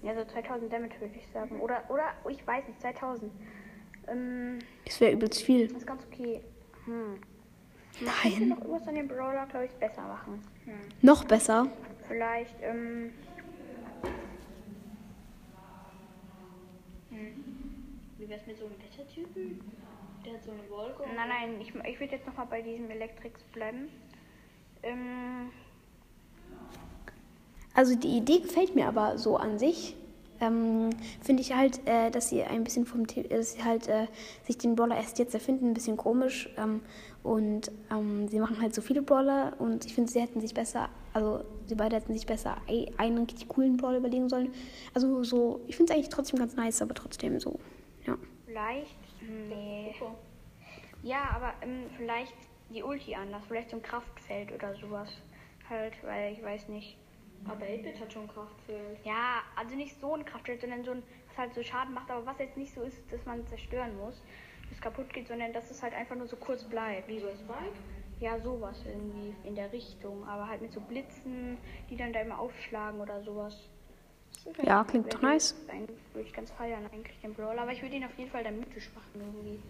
Ja, 0.03 0.15
so 0.17 0.25
2000 0.25 0.73
Damage 0.73 1.01
würde 1.01 1.15
ich 1.17 1.27
sagen. 1.29 1.61
Oder, 1.61 1.85
oder, 1.89 2.13
ich 2.29 2.45
weiß 2.45 2.67
nicht, 2.67 2.81
2000. 2.81 3.31
Ähm, 4.09 4.59
Das 4.85 5.01
wäre 5.01 5.13
übelst 5.13 5.43
viel. 5.43 5.71
ist 5.71 5.87
ganz 5.87 6.05
okay. 6.05 6.41
Hm. 6.87 7.21
Ich 7.95 8.01
Nein. 8.01 8.49
noch 8.49 8.59
irgendwas 8.59 8.89
an 8.89 8.97
dem 8.97 9.07
Brawler, 9.07 9.47
glaube 9.47 9.67
ich, 9.67 9.73
besser 9.73 10.03
machen. 10.03 10.43
Noch 11.03 11.25
besser. 11.25 11.69
Vielleicht, 12.09 12.57
ähm, 12.63 13.13
Wie 18.19 18.29
wär's 18.29 18.47
mit 18.47 18.59
so 18.59 18.67
einem 18.67 18.75
Wettertypen? 18.79 19.61
Der 20.25 20.35
hat 20.35 20.45
so 20.45 20.51
eine 20.53 20.69
Wolke. 20.71 21.03
nein, 21.17 21.29
nein, 21.29 21.61
ich, 21.61 21.69
ich 21.75 22.01
würde 22.01 22.15
jetzt 22.15 22.27
nochmal 22.27 22.47
bei 22.47 22.63
diesem 22.63 22.91
Elektrix 22.91 23.43
bleiben. 23.53 23.89
Ähm, 24.83 25.51
Also 27.75 27.95
die 27.97 28.17
Idee 28.19 28.41
gefällt 28.41 28.75
mir 28.75 28.87
aber 28.87 29.19
so 29.19 29.37
an 29.37 29.59
sich. 29.59 29.97
Ähm, 30.41 30.91
Finde 31.23 31.41
ich 31.43 31.55
halt, 31.55 31.81
äh, 31.87 32.11
dass 32.11 32.29
sie 32.29 32.43
ein 32.43 32.65
bisschen 32.65 32.85
vom 32.85 33.09
The 33.09 33.23
dass 33.29 33.53
sie 33.53 33.63
halt 33.65 33.87
äh, 33.89 34.09
sich 34.45 34.59
den 34.59 34.75
Brawler 34.75 34.97
erst 34.97 35.19
jetzt 35.21 35.35
erfinden, 35.35 35.69
ein 35.69 35.75
bisschen 35.75 35.97
komisch. 35.97 36.51
Ähm, 36.59 36.83
und 37.23 37.71
ähm, 37.93 38.27
sie 38.29 38.41
machen 38.41 38.61
halt 38.61 38.75
so 38.75 38.83
viele 38.83 39.03
Brawler 39.03 39.55
und 39.61 39.87
ich 39.87 39.95
finde, 39.95 40.11
sie 40.11 40.21
hätten 40.21 40.41
sich 40.41 40.53
besser, 40.53 40.89
also 41.13 41.45
sie 41.67 41.77
beide 41.77 41.95
hätten 41.95 42.13
sich 42.13 42.27
besser 42.27 42.57
ei- 42.69 42.91
einen 42.97 43.19
richtig 43.19 43.47
coolen 43.49 43.77
Brawler 43.77 43.99
überlegen 43.99 44.29
sollen. 44.29 44.53
Also 44.95 45.23
so, 45.23 45.61
ich 45.69 45.77
finde 45.77 45.93
es 45.93 45.97
eigentlich 45.97 46.09
trotzdem 46.09 46.41
ganz 46.41 46.57
nice, 46.57 46.83
aber 46.83 46.95
trotzdem 46.95 47.39
so, 47.39 47.61
ja. 48.05 48.17
vielleicht, 48.45 48.97
nee. 49.49 49.95
Ja, 51.03 51.31
aber 51.35 51.55
ähm, 51.63 51.91
vielleicht 51.97 52.35
die 52.71 52.83
Ulti 52.83 53.15
anders, 53.15 53.43
vielleicht 53.47 53.71
so 53.71 53.77
ein 53.77 53.83
Kraftfeld 53.83 54.53
oder 54.53 54.75
sowas. 54.75 55.11
Halt, 55.69 55.95
weil 56.05 56.33
ich 56.33 56.43
weiß 56.43 56.69
nicht. 56.69 56.97
Aber 57.45 57.65
8-Bit 57.65 58.01
hat 58.01 58.13
schon 58.13 58.29
Kraftfeld. 58.29 59.05
Ja, 59.05 59.43
also 59.57 59.75
nicht 59.75 59.99
so 60.01 60.15
ein 60.15 60.25
Kraftfeld, 60.25 60.61
sondern 60.61 60.85
so 60.85 60.93
ein, 60.93 61.03
was 61.29 61.39
halt 61.39 61.55
so 61.55 61.63
Schaden 61.63 61.93
macht, 61.93 62.11
aber 62.11 62.25
was 62.25 62.39
jetzt 62.39 62.57
nicht 62.57 62.73
so 62.73 62.83
ist, 62.83 63.13
dass 63.13 63.25
man 63.27 63.45
zerstören 63.49 63.97
muss, 63.97 64.23
dass 64.63 64.73
es 64.73 64.81
kaputt 64.81 65.13
geht, 65.13 65.27
sondern 65.27 65.53
dass 65.53 65.71
es 65.71 65.83
halt 65.83 65.93
einfach 65.93 66.15
nur 66.15 66.29
so 66.29 66.37
kurz 66.37 66.63
bleibt. 66.63 67.09
Wie 67.09 67.19
bei 67.19 67.35
Spike? 67.35 67.77
Ja, 68.21 68.39
sowas 68.39 68.81
irgendwie 68.87 69.35
in 69.43 69.57
der 69.57 69.73
Richtung, 69.73 70.25
aber 70.25 70.47
halt 70.47 70.63
mit 70.63 70.73
so 70.73 70.81
Blitzen, 70.81 71.59
die 71.91 71.97
dann 71.97 72.13
da 72.13 72.21
immer 72.21 72.39
aufschlagen 72.39 73.01
oder 73.01 73.21
sowas. 73.23 73.69
Ja, 74.63 74.85
klingt 74.85 75.13
doch 75.13 75.23
nice. 75.23 75.55
Würde 76.13 76.27
ich 76.27 76.33
ganz 76.33 76.51
feiern 76.51 76.85
eigentlich, 76.93 77.19
den 77.21 77.35
Brawler, 77.35 77.63
aber 77.63 77.73
ich 77.73 77.83
würde 77.83 77.97
ihn 77.97 78.05
auf 78.05 78.17
jeden 78.19 78.31
Fall 78.31 78.45
dann 78.45 78.59
mythisch 78.59 78.91
machen 78.95 79.11
irgendwie. 79.15 79.63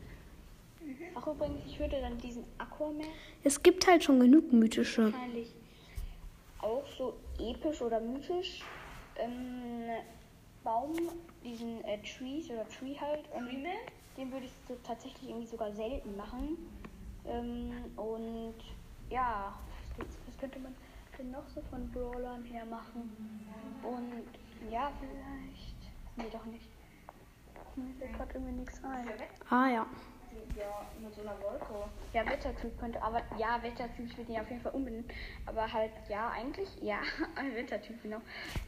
Ach 1.14 1.26
übrigens, 1.26 1.60
ich 1.66 1.78
würde 1.78 2.00
dann 2.00 2.18
diesen 2.18 2.44
Aquaman 2.58 3.06
Es 3.44 3.62
gibt 3.62 3.86
halt 3.86 4.02
schon 4.02 4.18
genug 4.18 4.52
mythische. 4.52 5.12
wahrscheinlich 5.12 5.54
auch 6.58 6.86
so 6.96 7.14
episch 7.38 7.80
oder 7.82 8.00
mythisch 8.00 8.62
ähm, 9.16 9.90
Baum, 10.64 10.92
diesen 11.44 11.84
äh, 11.84 11.98
Trees 12.02 12.50
oder 12.50 12.68
Tree 12.68 12.96
halt. 12.98 13.24
Und 13.32 13.48
den 14.16 14.32
würde 14.32 14.46
ich 14.46 14.52
so 14.68 14.76
tatsächlich 14.84 15.30
irgendwie 15.30 15.46
sogar 15.46 15.72
selten 15.72 16.16
machen. 16.16 16.56
Ähm, 17.26 17.72
und 17.96 18.54
ja, 19.10 19.56
was, 19.96 20.06
was 20.26 20.38
könnte 20.38 20.58
man 20.58 20.74
denn 21.18 21.30
noch 21.30 21.46
so 21.48 21.60
von 21.70 21.88
Brawlern 21.90 22.44
her 22.44 22.64
machen? 22.64 23.12
Und 23.82 24.24
ja, 24.70 24.90
vielleicht. 24.98 25.76
Nee, 26.16 26.24
doch 26.32 26.44
nicht. 26.46 26.68
Mir 27.76 27.94
fällt 27.98 28.12
gerade 28.14 28.34
irgendwie 28.34 28.60
nichts 28.60 28.80
ein. 28.84 29.06
Ah 29.48 29.68
ja. 29.68 29.86
Ja, 30.56 30.86
mit 31.02 31.14
so 31.14 31.22
einer 31.22 31.32
Wolke. 31.42 31.88
Ja, 32.12 32.26
Wettertyp 32.26 32.78
könnte, 32.78 33.02
aber 33.02 33.22
ja, 33.38 33.62
Wettertyp, 33.62 34.06
ich 34.06 34.18
würde 34.18 34.32
ihn 34.32 34.40
auf 34.40 34.48
jeden 34.50 34.60
Fall 34.60 34.72
umbenennen. 34.72 35.06
Aber 35.46 35.70
halt, 35.70 35.90
ja, 36.08 36.30
eigentlich, 36.30 36.68
ja, 36.82 36.96
ein 37.36 37.54
Wettertyp, 37.54 38.02
genau. 38.02 38.18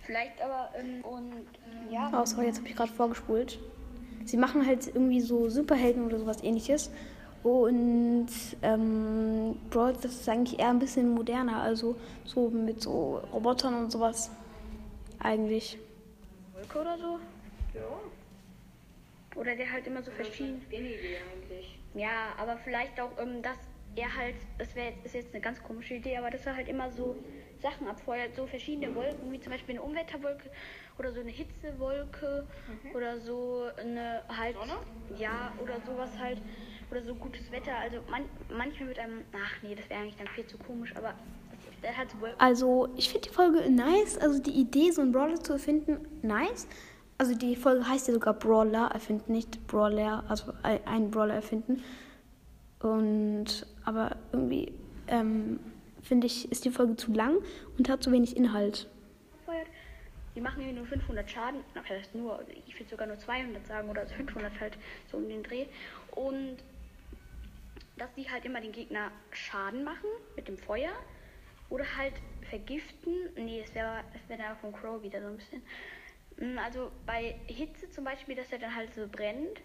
Vielleicht 0.03 0.41
aber, 0.41 0.71
ähm, 0.79 1.05
und 1.05 1.47
ja, 1.91 2.11
Oh, 2.15 2.25
sorry, 2.25 2.47
jetzt 2.47 2.59
habe 2.59 2.69
ich 2.69 2.77
gerade 2.77 2.93
vorgespult. 2.93 3.59
Sie 4.25 4.39
machen 4.39 4.67
halt 4.67 4.87
irgendwie 4.87 5.21
so 5.21 5.51
Superhelden 5.51 6.07
oder 6.07 6.19
sowas 6.19 6.43
ähnliches. 6.43 6.91
Und 7.43 8.29
ähm, 8.63 9.57
Brawl, 9.69 9.93
das 9.93 10.13
ist 10.13 10.29
eigentlich 10.31 10.59
eher 10.59 10.71
ein 10.71 10.79
bisschen 10.79 11.11
moderner, 11.11 11.61
also 11.61 11.97
so 12.25 12.49
mit 12.49 12.81
so 12.81 13.21
Robotern 13.35 13.75
und 13.75 13.93
sowas. 13.93 14.31
Eigentlich. 15.19 15.79
Wolke 16.65 16.81
oder 16.81 16.99
so. 16.99 17.21
Ja. 17.75 18.01
Oder 19.37 19.57
der 19.57 19.71
halt 19.73 19.87
immer 19.87 20.03
so 20.03 20.11
verschieden. 20.11 20.63
Idee 20.71 21.19
eigentlich. 21.33 21.79
Ja, 21.95 22.35
aber 22.39 22.57
vielleicht 22.57 22.99
auch, 23.01 23.11
ähm, 23.19 23.43
dass 23.43 23.59
er 23.97 24.15
halt, 24.15 24.37
das 24.59 24.75
wäre 24.75 24.91
jetzt, 24.91 25.05
ist 25.05 25.15
jetzt 25.15 25.35
eine 25.35 25.43
ganz 25.43 25.63
komische 25.63 25.95
Idee, 25.95 26.17
aber 26.17 26.31
dass 26.31 26.47
er 26.47 26.57
halt 26.57 26.69
immer 26.69 26.91
so 26.91 27.17
Sachen 27.61 27.87
abfeuert, 27.87 28.35
so 28.35 28.47
verschiedene 28.47 28.95
Wolken, 28.95 29.33
wie 29.33 29.41
zum 29.41 29.53
Beispiel 29.53 29.77
eine 29.77 29.83
Umwetterwolke 29.83 30.51
oder 30.99 31.13
so 31.13 31.21
eine 31.21 31.31
Hitzewolke 31.31 32.47
oder 32.95 33.19
so 33.19 33.69
eine 33.77 34.23
halt, 34.29 34.57
ja, 35.19 35.55
oder 35.59 35.81
sowas 35.81 36.19
halt, 36.19 36.41
oder 36.91 37.03
so 37.03 37.15
gutes 37.15 37.51
Wetter. 37.53 37.77
Also 37.77 38.01
man, 38.09 38.25
manchmal 38.49 38.89
mit 38.89 38.99
einem, 38.99 39.25
ach 39.33 39.63
nee, 39.63 39.75
das 39.75 39.89
wäre 39.89 40.01
eigentlich 40.01 40.17
dann 40.17 40.29
viel 40.29 40.47
zu 40.47 40.59
komisch, 40.59 40.95
aber 40.97 41.15
Also, 42.39 42.89
ich 42.97 43.09
finde 43.11 43.29
die 43.29 43.35
Folge 43.35 43.71
nice. 43.71 44.19
Also, 44.19 44.41
die 44.41 44.53
Idee, 44.53 44.91
so 44.91 45.03
einen 45.03 45.13
Brawler 45.13 45.43
zu 45.43 45.53
erfinden, 45.55 45.99
nice. 46.23 46.67
Also, 47.19 47.35
die 47.37 47.55
Folge 47.57 47.89
heißt 47.89 48.09
ja 48.09 48.15
sogar 48.15 48.35
Brawler 48.35 48.89
erfinden, 48.93 49.33
nicht 49.33 49.67
Brawler, 49.67 50.25
also 50.29 50.53
ein- 50.63 50.85
einen 50.87 51.11
Brawler 51.11 51.35
erfinden. 51.35 51.83
Und, 52.81 53.67
aber 53.85 54.17
irgendwie, 54.33 54.73
ähm, 55.09 55.59
finde 56.03 56.27
ich, 56.27 56.51
ist 56.53 56.65
die 56.65 56.71
Folge 56.71 56.97
zu 56.97 57.13
lang 57.13 57.37
und 57.79 57.89
hat 57.89 58.03
zu 58.03 58.13
wenig 58.13 58.37
Inhalt. 58.37 58.89
die 60.35 60.41
machen 60.41 60.61
irgendwie 60.63 60.79
nur 60.79 60.87
500 60.87 61.31
Schaden. 61.31 61.61
Na, 61.77 61.83
vielleicht 61.85 62.13
nur, 62.15 62.41
ich 62.67 62.75
würde 62.79 62.91
sogar 62.91 63.07
nur 63.07 63.17
200 63.19 63.65
sagen 63.67 63.89
oder 63.89 64.05
500 64.07 64.53
halt 64.61 64.77
so 65.11 65.17
um 65.17 65.29
den 65.29 65.45
Dreh. 65.45 65.67
Und 66.11 66.57
dass 67.97 68.13
die 68.17 68.29
halt 68.29 68.45
immer 68.45 68.61
den 68.61 68.73
Gegner 68.73 69.13
Schaden 69.31 69.85
machen 69.85 70.09
mit 70.35 70.49
dem 70.49 70.59
Feuer 70.59 70.91
oder 71.71 71.85
halt 71.97 72.15
vergiften. 72.49 73.15
Nee, 73.37 73.63
das 73.65 73.75
wäre 73.75 74.01
wär 74.29 74.37
dann 74.37 74.57
von 74.57 74.73
Crow 74.73 75.03
wieder 75.03 75.21
so 75.21 75.29
ein 75.29 75.37
bisschen. 75.37 75.63
Mm, 76.39 76.59
Also 76.59 76.91
bei 77.07 77.37
Hitze 77.47 77.89
zum 77.91 78.05
Beispiel, 78.05 78.35
dass 78.37 78.51
er 78.53 78.59
dann 78.59 78.75
halt 78.75 78.95
so 78.95 79.07
brennt, 79.09 79.61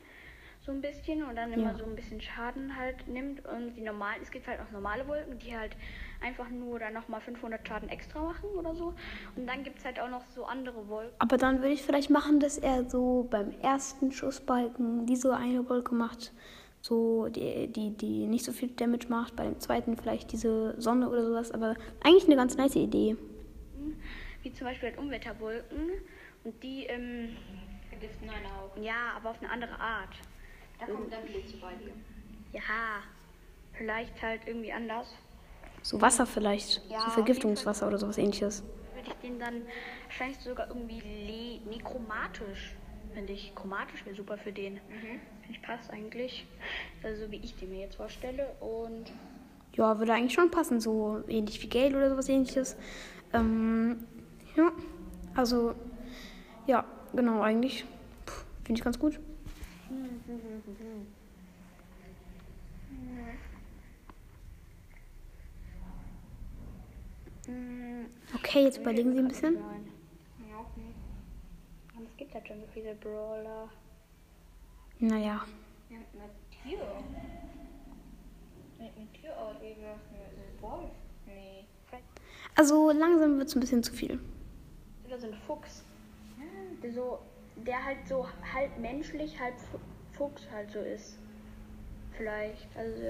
so 0.62 0.72
ein 0.74 0.82
bisschen 0.82 1.24
und 1.24 1.36
dann 1.36 1.54
immer 1.54 1.72
Ja. 1.72 1.78
so 1.78 1.86
ein 1.86 1.96
bisschen 1.96 2.20
Schaden 2.22 2.76
halt 2.76 3.08
nimmt. 3.08 3.46
Und 3.46 3.74
die 3.76 3.82
normalen, 3.82 4.22
es 4.22 4.30
gibt 4.30 4.46
halt 4.48 4.60
auch 4.60 4.70
normale 4.72 5.08
Wolken, 5.08 5.40
die 5.40 5.56
halt 5.58 5.76
einfach 6.22 6.50
nur 6.50 6.80
dann 6.80 6.94
nochmal 6.94 7.22
500 7.22 7.66
Schaden 7.68 7.90
extra 7.90 8.22
machen 8.22 8.50
oder 8.58 8.76
so. 8.76 8.94
Und 9.36 9.48
dann 9.48 9.64
gibt 9.64 9.80
es 9.80 9.86
halt 9.86 10.00
auch 10.00 10.10
noch 10.10 10.26
so 10.36 10.46
andere 10.46 10.88
Wolken. 10.90 11.16
Aber 11.20 11.38
dann 11.38 11.60
würde 11.60 11.72
ich 11.74 11.82
vielleicht 11.82 12.10
machen, 12.10 12.40
dass 12.40 12.58
er 12.58 12.90
so 12.90 13.28
beim 13.32 13.52
ersten 13.62 14.12
Schussbalken 14.12 15.06
diese 15.06 15.34
eine 15.36 15.68
Wolke 15.70 15.96
macht, 15.96 16.34
so 16.82 17.28
die, 17.28 17.68
die, 17.68 17.92
die 17.92 18.28
nicht 18.28 18.46
so 18.46 18.52
viel 18.52 18.70
Damage 18.70 19.08
macht. 19.10 19.36
Bei 19.36 19.44
dem 19.44 19.60
zweiten 19.60 19.98
vielleicht 19.98 20.32
diese 20.32 20.80
Sonne 20.80 21.10
oder 21.10 21.26
sowas. 21.26 21.52
Aber 21.52 21.76
eigentlich 22.04 22.26
eine 22.26 22.36
ganz 22.36 22.56
nice 22.58 22.76
Idee. 22.76 23.16
wie 24.44 24.54
zum 24.54 24.68
Beispiel 24.68 24.90
halt 24.90 24.98
Unwetterwolken 24.98 25.92
und 26.44 26.64
die, 26.64 26.86
ähm, 26.86 27.36
Vergiften 27.90 28.30
eine 28.30 28.48
auch. 28.48 28.78
ja, 28.82 29.14
aber 29.18 29.32
auf 29.32 29.42
eine 29.42 29.52
andere 29.52 29.78
Art. 29.80 30.16
Da 30.80 30.86
kommt 30.86 31.12
dann 31.12 31.26
Blitze 31.26 31.58
bei 31.58 31.74
dir. 31.74 31.92
Ja, 32.54 33.04
vielleicht 33.74 34.22
halt 34.22 34.42
irgendwie 34.46 34.72
anders. 34.72 35.14
So 35.82 36.00
Wasser 36.02 36.26
vielleicht. 36.26 36.82
Ja, 36.90 37.02
so 37.02 37.10
Vergiftungswasser 37.10 37.88
oder 37.88 37.98
sowas 37.98 38.18
ähnliches. 38.18 38.64
Würde 38.94 39.10
ich 39.10 39.14
den 39.16 39.40
dann 39.40 39.64
wahrscheinlich 40.06 40.38
sogar 40.40 40.68
irgendwie 40.68 41.00
le 41.00 41.70
nee, 41.70 41.80
chromatisch, 41.84 42.76
finde 43.14 43.34
ich. 43.34 43.54
Chromatisch 43.56 44.06
wäre 44.06 44.16
super 44.16 44.38
für 44.38 44.52
den. 44.52 44.80
Finde 44.88 45.20
ich 45.50 45.62
passt 45.62 45.92
eigentlich. 45.92 46.46
Also 47.04 47.26
so 47.26 47.32
wie 47.32 47.38
ich 47.38 47.56
den 47.56 47.70
mir 47.70 47.82
jetzt 47.82 47.96
vorstelle. 47.96 48.48
Und 48.60 49.12
Ja, 49.76 49.98
würde 50.00 50.14
eigentlich 50.14 50.34
schon 50.34 50.52
passen. 50.52 50.80
So 50.80 51.24
ähnlich 51.28 51.62
wie 51.62 51.70
Gale 51.70 51.96
oder 51.96 52.10
sowas 52.10 52.30
ähnliches. 52.30 52.76
Ähm, 53.34 54.04
ja, 54.56 54.72
also, 55.36 55.76
ja, 56.68 56.86
genau, 57.14 57.42
eigentlich. 57.42 57.86
Finde 58.64 58.80
ich 58.80 58.84
ganz 58.84 59.00
gut. 59.00 59.20
Okay, 68.36 68.64
jetzt 68.64 68.78
überlegen 68.80 69.14
Sie 69.14 69.20
ein 69.20 69.28
bisschen. 69.28 69.56
Ja, 69.56 70.66
nicht. 70.76 72.10
Es 72.12 72.18
gibt 72.18 72.34
halt 72.34 72.48
schon 72.48 72.60
so 72.60 72.68
viele 72.74 72.96
Brawler. 72.96 73.70
Naja. 75.00 75.42
Ja, 75.90 75.98
mit 76.14 76.32
Tier. 76.64 76.80
Mit 78.78 79.14
Tier 79.14 79.38
aus, 79.38 79.56
einem 79.58 80.62
Wolf. 80.62 80.92
Nee. 81.26 81.66
Also 82.56 82.92
langsam 82.92 83.38
wird 83.38 83.48
es 83.48 83.56
ein 83.56 83.60
bisschen 83.62 83.84
zu 83.84 83.94
viel. 83.94 84.20
Oder 85.06 85.18
so 85.20 85.28
ein 85.28 85.34
Fuchs. 85.48 85.84
Der, 86.84 86.94
so, 86.94 87.20
der 87.56 87.84
halt 87.84 88.08
so 88.08 88.26
halb 88.54 88.78
menschlich, 88.80 89.40
halb 89.40 89.56
Fu- 89.60 89.80
Fuchs 90.18 90.44
halt 90.52 90.72
so 90.72 90.80
ist. 90.80 91.18
Vielleicht. 92.18 92.68
Also, 92.76 93.02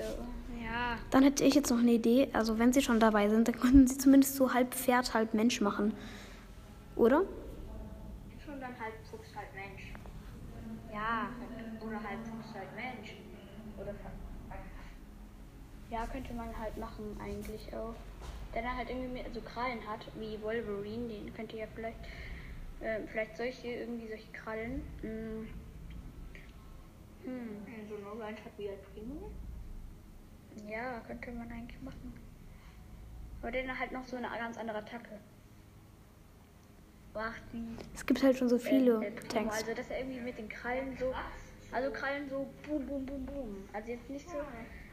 ja. 0.63 0.97
Dann 1.10 1.23
hätte 1.23 1.43
ich 1.43 1.56
jetzt 1.56 1.71
noch 1.71 1.80
eine 1.80 1.91
Idee. 1.91 2.30
Also 2.34 2.60
wenn 2.60 2.71
Sie 2.73 2.82
schon 2.82 2.99
dabei 2.99 3.28
sind, 3.30 3.47
dann 3.47 3.60
könnten 3.60 3.88
Sie 3.88 3.97
zumindest 3.97 4.36
so 4.36 4.54
halb 4.54 4.73
Pferd, 4.75 5.13
halb 5.15 5.34
Mensch 5.34 5.62
machen. 5.62 5.93
Oder? 6.95 7.23
Schon 8.45 8.60
dann 8.60 8.80
halb 8.80 8.93
Fuchs, 9.10 9.36
halb 9.36 9.47
Mensch. 9.56 9.93
Ja. 10.94 11.30
Oder 11.82 12.00
Fuchs, 12.00 12.54
halb 12.56 12.76
Mensch. 12.76 13.16
Oder 13.78 13.94
Ja, 15.90 16.06
könnte 16.08 16.34
man 16.34 16.58
halt 16.58 16.78
machen 16.78 17.18
eigentlich 17.22 17.74
auch. 17.74 17.96
Der 18.54 18.64
dann 18.64 18.78
halt 18.78 18.90
irgendwie 18.90 19.10
mehr 19.10 19.26
so 19.34 19.42
Krallen 19.42 19.88
hat, 19.88 20.08
wie 20.16 20.42
Wolverine, 20.42 21.08
den 21.08 21.34
könnte 21.34 21.58
ja 21.58 21.68
vielleicht, 21.74 22.00
ähm, 22.82 23.08
vielleicht 23.08 23.38
solche, 23.38 23.68
irgendwie 23.68 24.08
solche 24.08 24.32
Krallen. 24.32 24.82
Hm. 25.02 25.48
Hm. 27.24 27.66
So 27.88 27.96
ein 27.96 28.06
Orange 28.06 28.44
hat 28.44 28.58
wie 28.58 28.70
ein 28.70 28.78
Primo. 28.94 29.32
Ja, 30.68 31.00
könnte 31.02 31.32
man 31.32 31.52
eigentlich 31.52 31.82
machen. 31.82 32.14
Aber 33.42 33.52
der 33.52 33.64
dann 33.64 33.80
halt 33.80 33.92
noch 33.92 34.06
so 34.06 34.18
eine 34.18 34.28
ganz 34.28 34.58
andere 34.58 34.80
Attacke. 34.80 35.20
Macht 37.20 37.42
wie 37.52 37.76
Es 37.94 38.06
gibt 38.06 38.24
halt 38.24 38.38
schon 38.38 38.48
so 38.48 38.58
viele 38.58 39.04
äh, 39.04 39.08
äh, 39.08 39.12
Primo. 39.12 39.28
Tanks. 39.28 39.58
Also 39.58 39.74
dass 39.74 39.90
er 39.90 40.00
irgendwie 40.00 40.22
mit 40.22 40.38
den 40.38 40.48
Krallen 40.48 40.96
so. 40.98 41.14
Also 41.70 41.92
Krallen 41.92 42.30
so 42.30 42.48
boom, 42.66 42.86
boom, 42.86 43.06
boom, 43.06 43.26
boom. 43.26 43.70
Also 43.74 43.92
jetzt 43.92 44.10
nicht 44.10 44.30
so. 44.30 44.38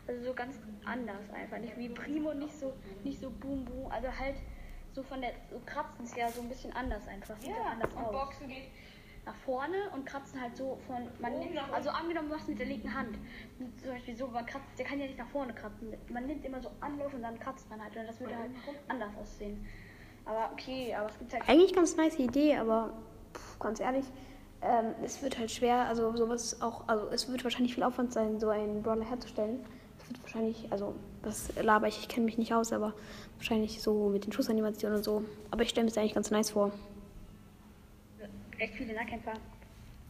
Also 0.09 0.25
so 0.25 0.35
ganz 0.35 0.57
anders 0.85 1.31
einfach. 1.33 1.59
Nicht 1.59 1.79
wie 1.79 1.89
Primo, 1.89 2.35
nicht 2.35 2.59
so, 2.59 2.73
nicht 3.05 3.21
so 3.21 3.31
boom, 3.31 3.65
boom. 3.65 3.93
Also 3.93 4.09
halt 4.09 4.35
so 4.93 5.05
von 5.05 5.21
der. 5.21 5.35
So 5.53 5.61
kratzen 5.65 6.05
ist 6.05 6.17
ja 6.17 6.29
so 6.29 6.43
ein 6.43 6.49
bisschen 6.49 6.73
anders 6.73 7.07
einfach. 7.07 7.37
Sieht 7.37 7.51
ja, 7.51 7.71
anders 7.71 7.93
und 7.93 8.03
aus. 8.03 8.13
Boxen 8.13 8.49
geht. 8.49 8.71
nach 9.25 9.37
vorne 9.37 9.77
und 9.95 10.05
kratzen 10.05 10.41
halt 10.41 10.57
so 10.57 10.81
von 10.89 11.09
man 11.21 11.33
Oben 11.33 11.55
nimmt, 11.55 11.73
also 11.73 11.91
angenommen 11.91 12.29
du 12.29 12.35
machst 12.35 12.49
mit 12.49 12.59
der 12.59 12.67
linken 12.67 12.93
Hand 12.93 13.19
Und 13.59 13.81
zum 13.81 13.91
Beispiel 13.91 14.17
so 14.17 14.29
man 14.29 14.47
kratzt 14.47 14.79
der 14.79 14.87
kann 14.87 15.01
ja 15.01 15.07
nicht 15.07 15.19
nach 15.19 15.29
vorne 15.29 15.53
kratzen 15.53 15.97
man 16.09 16.27
nimmt 16.27 16.45
immer 16.45 16.61
so 16.61 16.71
Anlauf 16.81 17.13
und 17.13 17.23
dann 17.23 17.37
kratzt 17.41 17.69
man 17.69 17.83
halt 17.83 17.97
und 17.97 18.07
das 18.07 18.21
würde 18.21 18.37
halt 18.37 18.53
anders 18.87 19.11
aussehen 19.21 19.67
aber 20.27 20.51
okay 20.53 20.95
aber 20.95 21.09
es 21.09 21.19
gibt 21.19 21.33
halt 21.33 21.49
Eigentlich 21.49 21.73
ganz 21.73 21.97
nice 21.97 22.19
Idee, 22.19 22.57
aber 22.57 22.93
pff, 23.35 23.59
ganz 23.59 23.81
ehrlich, 23.81 24.05
ähm, 24.63 24.95
es 25.05 25.23
wird 25.23 25.39
halt 25.39 25.51
schwer, 25.51 25.87
also 25.87 26.15
sowas 26.17 26.61
auch, 26.61 26.87
also 26.89 27.09
es 27.11 27.31
wird 27.31 27.45
wahrscheinlich 27.45 27.75
viel 27.75 27.83
Aufwand 27.85 28.13
sein, 28.13 28.41
so 28.41 28.49
einen 28.49 28.83
Brawler 28.83 29.05
herzustellen. 29.05 29.65
Es 29.99 30.09
wird 30.09 30.23
wahrscheinlich, 30.23 30.67
also 30.71 30.95
das 31.23 31.51
laber 31.63 31.89
ich, 31.89 31.99
ich 32.01 32.09
kenne 32.09 32.27
mich 32.27 32.39
nicht 32.39 32.53
aus, 32.55 32.73
aber 32.73 32.93
wahrscheinlich 33.37 33.81
so 33.83 34.09
mit 34.09 34.25
den 34.27 34.33
Schussanimationen 34.33 34.99
und 34.99 35.05
so. 35.05 35.25
Aber 35.51 35.63
ich 35.63 35.71
stelle 35.71 35.85
mir 35.85 35.91
das 35.91 35.99
eigentlich 35.99 36.15
ganz 36.15 36.31
nice 36.31 36.51
vor. 36.51 36.73
echt 38.59 38.75
viele 38.75 38.95
Nahkämpfer 38.95 39.33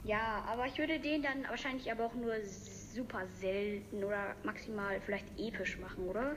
ja 0.04 0.44
aber 0.48 0.66
ich 0.66 0.78
würde 0.78 1.00
den 1.00 1.22
dann 1.22 1.44
wahrscheinlich 1.48 1.90
aber 1.90 2.06
auch 2.06 2.14
nur 2.14 2.34
super 2.94 3.22
selten 3.40 4.04
oder 4.04 4.34
maximal 4.44 5.00
vielleicht 5.00 5.26
episch 5.38 5.78
machen 5.78 6.06
oder 6.08 6.36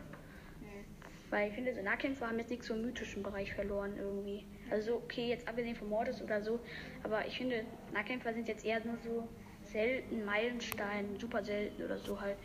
Weil 1.29 1.49
ich 1.49 1.55
finde, 1.55 1.75
so 1.75 1.81
Nahkämpfer 1.81 2.27
haben 2.27 2.39
jetzt 2.39 2.49
nichts 2.49 2.67
so 2.67 2.73
im 2.73 2.81
mythischen 2.81 3.21
Bereich 3.21 3.53
verloren 3.53 3.93
irgendwie. 3.97 4.45
Also 4.71 4.95
okay, 4.95 5.29
jetzt 5.29 5.47
abgesehen 5.47 5.75
von 5.75 5.89
Mordes 5.89 6.21
oder 6.21 6.41
so, 6.41 6.59
aber 7.03 7.25
ich 7.27 7.37
finde, 7.37 7.63
Nahkämpfer 7.93 8.33
sind 8.33 8.47
jetzt 8.47 8.65
eher 8.65 8.83
nur 8.83 8.97
so 9.03 9.27
selten, 9.63 10.25
Meilenstein, 10.25 11.17
super 11.19 11.43
selten 11.43 11.83
oder 11.83 11.97
so 11.97 12.19
halt. 12.19 12.37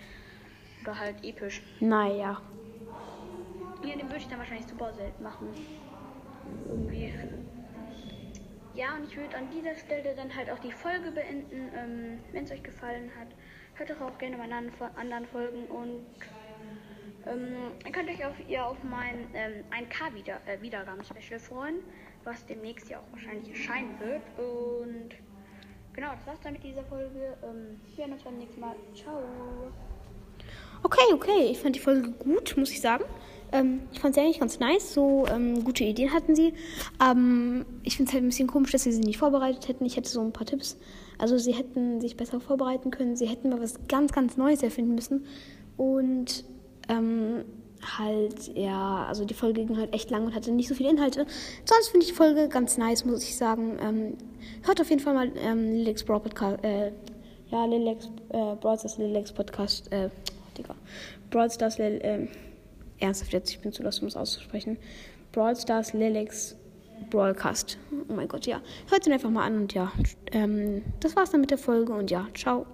Oder 0.83 0.99
halt 0.99 1.25
episch. 1.25 1.63
Naja. 1.81 2.43
Ja, 3.83 3.97
den 3.97 4.03
würde 4.03 4.19
ich 4.19 4.29
dann 4.29 4.39
wahrscheinlich 4.39 4.67
super 4.67 4.93
selten 4.93 5.23
machen. 5.23 5.49
Irgendwie. 6.69 7.13
Ja, 8.75 8.97
und 8.97 9.05
ich 9.05 9.17
würde 9.17 9.37
an 9.37 9.49
dieser 9.51 9.75
Stelle 9.77 10.15
dann 10.15 10.35
halt 10.35 10.51
auch 10.51 10.59
die 10.59 10.73
Folge 10.73 11.11
beenden. 11.13 11.71
Ähm, 11.75 12.19
Wenn 12.33 12.45
es 12.45 12.51
euch 12.51 12.63
gefallen 12.63 13.11
hat, 13.19 13.29
hört 13.77 13.91
doch 13.91 14.01
auch 14.01 14.19
gerne 14.19 14.37
meine 14.37 14.57
anderen 14.97 15.27
Folgen 15.27 15.65
und 15.67 16.05
ähm, 17.27 17.73
ihr 17.85 17.93
könnt 17.93 18.09
euch 18.09 18.25
auf, 18.25 18.35
ihr 18.49 18.65
auf 18.65 18.77
mein 18.83 19.27
ähm, 19.35 19.65
1K 19.71 20.15
wieder, 20.15 20.41
äh, 20.47 20.61
Wiedergaben-Special 20.61 21.41
freuen, 21.41 21.77
was 22.25 22.45
demnächst 22.47 22.89
ja 22.89 22.99
auch 22.99 23.13
wahrscheinlich 23.13 23.49
erscheinen 23.51 23.99
wird. 24.01 24.23
Und 24.39 25.11
genau, 25.93 26.13
das 26.13 26.27
war's 26.27 26.41
dann 26.43 26.55
mit 26.55 26.65
dieser 26.65 26.85
Folge. 26.85 27.37
Ähm, 27.43 27.81
wir 27.87 27.95
sehen 27.97 28.13
uns 28.13 28.23
beim 28.23 28.39
nächsten 28.39 28.61
Mal. 28.61 28.77
Ciao. 28.95 29.23
Okay, 30.83 31.15
okay. 31.15 31.49
Ich 31.51 31.59
fand 31.59 31.77
die 31.77 31.81
Folge 31.81 32.11
gut, 32.11 32.57
muss 32.57 32.71
ich 32.71 32.81
sagen. 32.81 33.05
Ähm, 33.53 33.81
ich 33.93 34.01
fand 34.01 34.15
sie 34.15 34.21
eigentlich 34.21 34.41
ganz 34.41 34.59
nice. 34.59 34.93
So 34.93 35.27
ähm, 35.29 35.65
gute 35.65 35.85
Ideen 35.85 36.13
hatten 36.13 36.35
sie. 36.35 36.53
Ähm, 37.03 37.65
ich 37.83 37.97
finde 37.97 38.11
es 38.11 38.15
halt 38.15 38.25
ein 38.25 38.29
bisschen 38.29 38.49
komisch, 38.49 38.73
dass 38.73 38.83
sie 38.83 38.93
sie 38.93 39.01
nicht 39.01 39.19
vorbereitet 39.19 39.69
hätten. 39.69 39.87
Ich 39.87 39.97
hätte 39.97 40.11
so 40.11 40.21
ein 40.21 40.33
paar 40.33 40.47
Tipps. 40.47 40.77
Also 41.19 41.39
sie 41.39 41.53
hätten 41.53 42.01
sich 42.01 42.17
besser 42.17 42.41
vorbereiten 42.41 42.91
können. 42.91 43.17
Sie 43.17 43.27
hätten 43.27 43.49
mal 43.49 43.61
was 43.61 43.87
ganz, 43.89 44.13
ganz 44.13 44.37
Neues 44.37 44.63
erfinden 44.63 44.95
müssen. 44.95 45.25
Und 45.77 46.45
ähm, 46.89 47.45
halt, 47.99 48.57
ja, 48.57 49.05
also 49.07 49.25
die 49.25 49.35
Folge 49.35 49.65
ging 49.65 49.77
halt 49.77 49.95
echt 49.95 50.11
lang 50.11 50.27
und 50.27 50.35
hatte 50.35 50.51
nicht 50.51 50.69
so 50.69 50.75
viele 50.75 50.91
Inhalte. 50.91 51.27
Sonst 51.65 51.89
finde 51.89 52.05
ich 52.05 52.13
die 52.13 52.17
Folge 52.17 52.49
ganz 52.49 52.79
nice, 52.79 53.05
muss 53.05 53.23
ich 53.23 53.37
sagen. 53.37 53.79
Ähm, 53.81 54.17
hört 54.63 54.81
auf 54.81 54.91
jeden 54.91 55.03
Fall 55.03 55.15
mal 55.15 55.31
ähm, 55.37 55.73
Lilex 55.73 56.05
Brawl 56.05 56.21
Podcast, 56.21 56.65
äh, 56.65 56.93
ja, 57.51 57.65
Lilex, 57.67 58.07
äh, 58.31 58.55
Brawl 58.57 58.79
Stars 58.79 58.99
Lilex 58.99 59.33
Podcast, 59.33 59.93
äh, 59.93 60.09
Digga. 60.57 60.75
Brawl 61.31 61.51
Stars 61.51 61.79
Lil, 61.79 62.01
ähm, 62.03 62.29
ernsthaft 62.99 63.33
jetzt, 63.33 63.51
ich 63.51 63.61
bin 63.61 63.73
zu 63.73 63.83
lost, 63.83 64.03
um 64.03 64.09
es 64.09 64.17
auszusprechen. 64.17 64.79
Brawl 65.33 65.57
Stars 65.57 65.93
Lilex 65.93 66.57
Broadcast. 67.11 67.79
Oh 68.09 68.13
mein 68.13 68.29
Gott, 68.29 68.47
ja. 68.47 68.61
Hört 68.89 69.07
ihn 69.07 69.13
einfach 69.13 69.31
mal 69.31 69.45
an 69.45 69.57
und 69.59 69.75
ja, 69.75 69.93
ähm, 70.33 70.83
das 71.01 71.17
war's 71.17 71.31
dann 71.31 71.41
mit 71.41 71.51
der 71.51 71.59
Folge 71.59 71.93
und 71.93 72.11
ja, 72.11 72.29
ciao. 72.35 72.67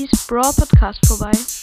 Jeden 0.00 0.16
Fall 0.16 0.38
auch 0.38 0.44
mal 0.44 0.50
bei 0.50 0.50
Sandys 0.50 0.50
Brawl 0.50 0.52
Podcast 0.54 1.06
vorbei. 1.06 1.59